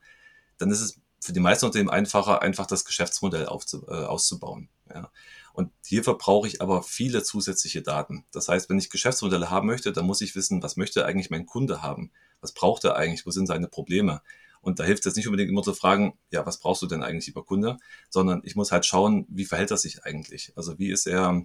Dann 0.58 0.70
ist 0.70 0.80
es 0.80 1.00
für 1.20 1.32
die 1.32 1.40
meisten 1.40 1.66
Unternehmen 1.66 1.90
einfacher, 1.90 2.42
einfach 2.42 2.66
das 2.66 2.84
Geschäftsmodell 2.84 3.46
aufzu, 3.46 3.86
äh, 3.88 4.04
auszubauen. 4.04 4.68
Ja. 4.92 5.10
Und 5.52 5.70
hierfür 5.84 6.16
brauche 6.16 6.48
ich 6.48 6.62
aber 6.62 6.82
viele 6.82 7.22
zusätzliche 7.22 7.82
Daten. 7.82 8.24
Das 8.32 8.48
heißt, 8.48 8.70
wenn 8.70 8.78
ich 8.78 8.90
Geschäftsmodelle 8.90 9.50
haben 9.50 9.66
möchte, 9.66 9.92
dann 9.92 10.06
muss 10.06 10.20
ich 10.20 10.34
wissen, 10.34 10.62
was 10.62 10.76
möchte 10.76 11.04
eigentlich 11.04 11.30
mein 11.30 11.46
Kunde 11.46 11.82
haben? 11.82 12.10
Was 12.40 12.52
braucht 12.52 12.84
er 12.84 12.96
eigentlich? 12.96 13.26
Wo 13.26 13.30
sind 13.30 13.46
seine 13.46 13.68
Probleme? 13.68 14.22
Und 14.60 14.78
da 14.78 14.84
hilft 14.84 15.06
es 15.06 15.16
nicht 15.16 15.26
unbedingt 15.26 15.50
immer 15.50 15.62
zu 15.62 15.74
fragen, 15.74 16.18
ja, 16.30 16.44
was 16.44 16.58
brauchst 16.58 16.82
du 16.82 16.86
denn 16.86 17.02
eigentlich, 17.02 17.26
lieber 17.26 17.44
Kunde? 17.44 17.78
Sondern 18.10 18.42
ich 18.44 18.56
muss 18.56 18.72
halt 18.72 18.84
schauen, 18.84 19.26
wie 19.28 19.46
verhält 19.46 19.70
er 19.70 19.78
sich 19.78 20.04
eigentlich? 20.04 20.52
Also 20.56 20.78
wie 20.78 20.90
ist 20.90 21.06
er, 21.06 21.44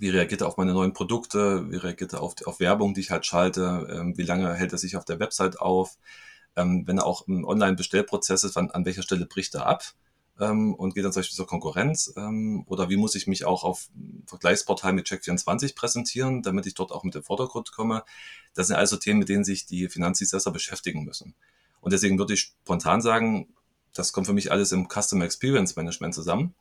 wie 0.00 0.08
reagiert 0.08 0.40
er 0.40 0.48
auf 0.48 0.56
meine 0.56 0.72
neuen 0.72 0.92
Produkte? 0.92 1.70
Wie 1.70 1.76
reagiert 1.76 2.12
er 2.12 2.22
auf, 2.22 2.34
auf 2.46 2.60
Werbung, 2.60 2.94
die 2.94 3.00
ich 3.00 3.10
halt 3.10 3.26
schalte? 3.26 3.86
Ähm, 3.90 4.16
wie 4.16 4.22
lange 4.22 4.52
hält 4.54 4.72
er 4.72 4.78
sich 4.78 4.96
auf 4.96 5.04
der 5.04 5.20
Website 5.20 5.60
auf? 5.60 5.96
Ähm, 6.56 6.86
wenn 6.86 6.98
er 6.98 7.06
auch 7.06 7.28
im 7.28 7.44
Online-Bestellprozess 7.44 8.44
ist, 8.44 8.56
an, 8.56 8.70
an 8.70 8.84
welcher 8.84 9.02
Stelle 9.02 9.26
bricht 9.26 9.54
er 9.54 9.66
ab? 9.66 9.84
Ähm, 10.40 10.74
und 10.74 10.94
geht 10.94 11.04
dann 11.04 11.12
zum 11.12 11.20
Beispiel 11.20 11.36
zur 11.36 11.46
Konkurrenz? 11.46 12.12
Oder 12.66 12.88
wie 12.88 12.96
muss 12.96 13.14
ich 13.14 13.26
mich 13.26 13.44
auch 13.44 13.62
auf 13.62 13.90
Vergleichsportal 14.26 14.92
mit 14.92 15.06
Check24 15.06 15.74
präsentieren, 15.74 16.42
damit 16.42 16.66
ich 16.66 16.74
dort 16.74 16.92
auch 16.92 17.04
mit 17.04 17.14
dem 17.14 17.22
Vordergrund 17.22 17.72
komme? 17.72 18.02
Das 18.54 18.68
sind 18.68 18.76
also 18.76 18.96
Themen, 18.96 19.20
mit 19.20 19.28
denen 19.28 19.44
sich 19.44 19.66
die 19.66 19.88
Finanzdienstleister 19.88 20.50
beschäftigen 20.50 21.04
müssen. 21.04 21.34
Und 21.80 21.92
deswegen 21.92 22.18
würde 22.18 22.34
ich 22.34 22.54
spontan 22.62 23.00
sagen, 23.00 23.48
das 23.94 24.12
kommt 24.12 24.26
für 24.26 24.32
mich 24.32 24.52
alles 24.52 24.72
im 24.72 24.88
Customer 24.88 25.24
Experience 25.24 25.76
Management 25.76 26.14
zusammen, 26.14 26.54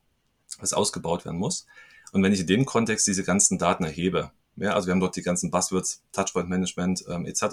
was 0.59 0.73
ausgebaut 0.73 1.25
werden 1.25 1.37
muss. 1.37 1.65
Und 2.11 2.23
wenn 2.23 2.33
ich 2.33 2.41
in 2.41 2.47
dem 2.47 2.65
Kontext 2.65 3.05
diese 3.07 3.23
ganzen 3.23 3.57
Daten 3.57 3.83
erhebe, 3.83 4.31
ja, 4.55 4.73
also 4.73 4.87
wir 4.87 4.91
haben 4.91 4.99
dort 4.99 5.15
die 5.15 5.21
ganzen 5.21 5.51
Buzzwords, 5.51 6.03
Touchpoint 6.11 6.49
Management 6.49 7.05
ähm, 7.07 7.25
etc. 7.25 7.43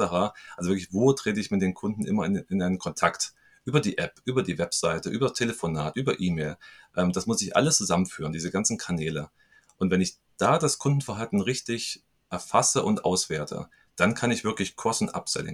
Also 0.56 0.70
wirklich, 0.70 0.92
wo 0.92 1.12
trete 1.12 1.38
ich 1.38 1.50
mit 1.50 1.62
den 1.62 1.74
Kunden 1.74 2.04
immer 2.04 2.24
in, 2.26 2.36
in 2.36 2.62
einen 2.62 2.78
Kontakt? 2.78 3.32
Über 3.64 3.80
die 3.80 3.98
App, 3.98 4.20
über 4.24 4.44
die 4.44 4.58
Webseite, 4.58 5.10
über 5.10 5.34
Telefonat, 5.34 5.96
über 5.96 6.20
E-Mail. 6.20 6.56
Ähm, 6.96 7.12
das 7.12 7.26
muss 7.26 7.42
ich 7.42 7.56
alles 7.56 7.76
zusammenführen, 7.76 8.32
diese 8.32 8.50
ganzen 8.50 8.78
Kanäle. 8.78 9.30
Und 9.76 9.90
wenn 9.90 10.00
ich 10.00 10.18
da 10.36 10.58
das 10.58 10.78
Kundenverhalten 10.78 11.40
richtig 11.40 12.02
erfasse 12.30 12.84
und 12.84 13.04
auswerte, 13.04 13.68
dann 13.96 14.14
kann 14.14 14.30
ich 14.30 14.44
wirklich 14.44 14.76
Cross- 14.76 15.00
und 15.00 15.10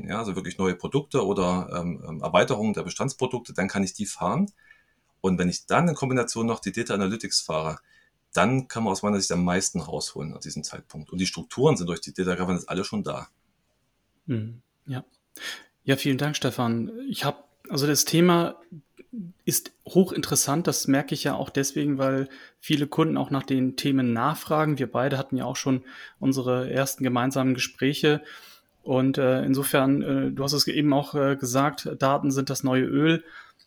ja, 0.09 0.19
also 0.19 0.35
wirklich 0.37 0.59
neue 0.59 0.75
Produkte 0.75 1.25
oder 1.25 1.71
ähm, 1.75 2.05
ähm, 2.07 2.23
Erweiterungen 2.23 2.75
der 2.75 2.83
Bestandsprodukte, 2.83 3.53
dann 3.55 3.69
kann 3.69 3.85
ich 3.85 3.95
die 3.95 4.07
fahren. 4.07 4.51
Und 5.21 5.39
wenn 5.39 5.49
ich 5.49 5.67
dann 5.67 5.89
in 5.89 5.95
Kombination 5.95 6.47
noch 6.47 6.59
die 6.59 6.73
Data 6.73 6.95
Analytics 6.95 7.41
fahre, 7.41 7.79
dann 8.33 8.67
kann 8.67 8.83
man 8.83 8.93
aus 8.93 9.03
meiner 9.03 9.21
Sicht 9.21 9.31
am 9.31 9.45
meisten 9.45 9.81
rausholen 9.81 10.35
an 10.35 10.41
diesem 10.41 10.65
Zeitpunkt. 10.65 11.11
Und 11.11 11.21
die 11.21 11.27
Strukturen 11.27 11.77
sind 11.77 11.87
durch 11.87 12.01
die 12.01 12.13
Data 12.13 12.35
Governance 12.35 12.69
alle 12.69 12.85
schon 12.85 13.05
da. 13.05 13.29
Mhm. 14.27 14.63
Ja. 14.87 15.05
Ja, 15.85 15.97
vielen 15.97 16.19
Dank, 16.19 16.37
Stefan. 16.37 16.91
Ich 17.09 17.25
habe, 17.25 17.43
also 17.69 17.87
das 17.87 18.05
Thema 18.05 18.57
ist 19.45 19.73
hochinteressant. 19.87 20.67
Das 20.67 20.87
merke 20.87 21.15
ich 21.15 21.25
ja 21.25 21.35
auch 21.35 21.51
deswegen, 21.51 21.99
weil 21.99 22.29
viele 22.61 22.87
Kunden 22.87 23.17
auch 23.17 23.31
nach 23.31 23.43
den 23.43 23.77
Themen 23.77 24.13
nachfragen. 24.13 24.79
Wir 24.79 24.91
beide 24.91 25.19
hatten 25.19 25.37
ja 25.37 25.45
auch 25.45 25.57
schon 25.57 25.83
unsere 26.19 26.71
ersten 26.71 27.05
gemeinsamen 27.05 27.55
Gespräche. 27.55 28.23
Und 28.83 29.19
äh, 29.19 29.45
insofern, 29.45 30.03
äh, 30.03 30.31
du 30.33 30.43
hast 30.43 30.55
es 30.55 30.67
eben 30.67 30.93
auch 30.93 31.15
äh, 31.15 31.37
gesagt, 31.37 31.89
Daten 31.99 32.31
sind 32.31 32.51
das 32.51 32.65
neue 32.65 32.85
Öl. 32.85 33.23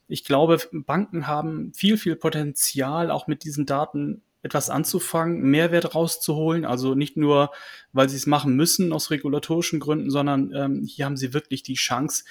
Ich 0.07 0.23
glaube, 0.23 0.59
Banken 0.71 1.27
haben 1.27 1.71
viel, 1.73 1.97
viel 1.97 2.15
Potenzial, 2.15 3.11
auch 3.11 3.27
mit 3.27 3.43
diesen 3.43 3.65
Daten 3.65 4.21
etwas 4.41 4.69
anzufangen, 4.69 5.41
Mehrwert 5.41 5.95
rauszuholen. 5.95 6.65
Also 6.65 6.95
nicht 6.95 7.17
nur, 7.17 7.51
weil 7.93 8.09
sie 8.09 8.17
es 8.17 8.27
machen 8.27 8.55
müssen 8.55 8.93
aus 8.93 9.09
regulatorischen 9.09 9.79
Gründen, 9.79 10.11
sondern 10.11 10.53
ähm, 10.53 10.83
hier 10.83 11.05
haben 11.05 11.17
sie 11.17 11.33
wirklich 11.33 11.63
die 11.63 11.73
Chance, 11.73 12.25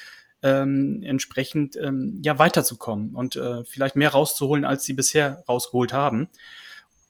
ähm, 0.45 1.03
entsprechend 1.03 1.75
ähm, 1.77 2.21
ja 2.23 2.39
weiterzukommen 2.39 3.15
und 3.15 3.35
äh, 3.35 3.65
vielleicht 3.65 3.97
mehr 3.97 4.11
rauszuholen, 4.11 4.67
als 4.67 4.85
sie 4.85 4.93
bisher 4.93 5.43
rausgeholt 5.49 5.95
haben. 5.95 6.29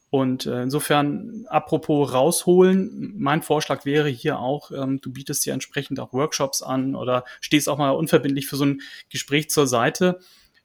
Und 0.09 0.47
äh, 0.47 0.62
insofern, 0.62 1.44
apropos 1.49 2.12
rausholen, 2.12 3.14
mein 3.18 3.42
Vorschlag 3.42 3.85
wäre 3.85 4.09
hier 4.09 4.38
auch, 4.38 4.70
ähm, 4.70 5.01
du 5.01 5.12
bietest 5.12 5.44
ja 5.44 5.53
entsprechend 5.53 5.99
auch 5.99 6.12
Workshops 6.12 6.62
an 6.62 6.94
oder 6.94 7.25
stehst 7.40 7.68
auch 7.68 7.79
mal 7.79 7.90
unverbindlich 7.90 8.47
für 8.47 8.55
so 8.55 8.66
ein 8.66 8.81
Gespräch 9.11 9.51
zur 9.51 9.66
Seite. 9.66 10.20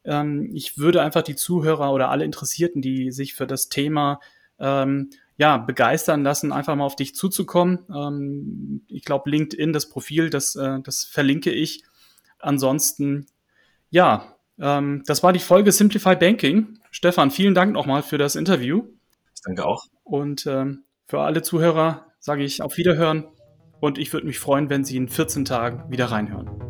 Ähm, 0.05 0.51
ich 0.53 0.77
würde 0.77 1.01
einfach 1.01 1.23
die 1.23 1.35
Zuhörer 1.35 1.91
oder 1.91 2.11
alle 2.11 2.25
Interessierten, 2.25 2.83
die 2.83 3.11
sich 3.11 3.33
für 3.33 3.47
das 3.47 3.69
Thema 3.69 4.19
ähm, 4.59 5.09
ja, 5.37 5.57
begeistern 5.57 6.21
lassen, 6.21 6.51
einfach 6.51 6.75
mal 6.75 6.85
auf 6.85 6.95
dich 6.95 7.15
zuzukommen. 7.15 7.79
Ähm, 7.91 8.81
ich 8.87 9.03
glaube, 9.03 9.31
LinkedIn, 9.31 9.73
das 9.73 9.89
Profil, 9.89 10.29
das, 10.29 10.55
äh, 10.55 10.79
das 10.83 11.05
verlinke 11.05 11.49
ich. 11.51 11.83
Ansonsten, 12.39 13.27
ja, 13.89 14.35
ähm, 14.59 15.03
das 15.05 15.23
war 15.23 15.33
die 15.33 15.39
Folge 15.39 15.71
Simplify 15.71 16.15
Banking. 16.15 16.79
Stefan, 16.91 17.31
vielen 17.31 17.53
Dank 17.53 17.73
nochmal 17.73 18.03
für 18.03 18.17
das 18.17 18.35
Interview. 18.35 18.83
Ich 19.35 19.41
danke 19.43 19.65
auch. 19.65 19.85
Und 20.03 20.45
ähm, 20.47 20.83
für 21.05 21.21
alle 21.21 21.41
Zuhörer 21.41 22.05
sage 22.19 22.43
ich 22.43 22.61
auf 22.61 22.77
Wiederhören 22.77 23.25
und 23.79 23.97
ich 23.97 24.11
würde 24.13 24.27
mich 24.27 24.39
freuen, 24.39 24.69
wenn 24.69 24.83
Sie 24.83 24.97
in 24.97 25.07
14 25.07 25.45
Tagen 25.45 25.89
wieder 25.89 26.05
reinhören. 26.05 26.68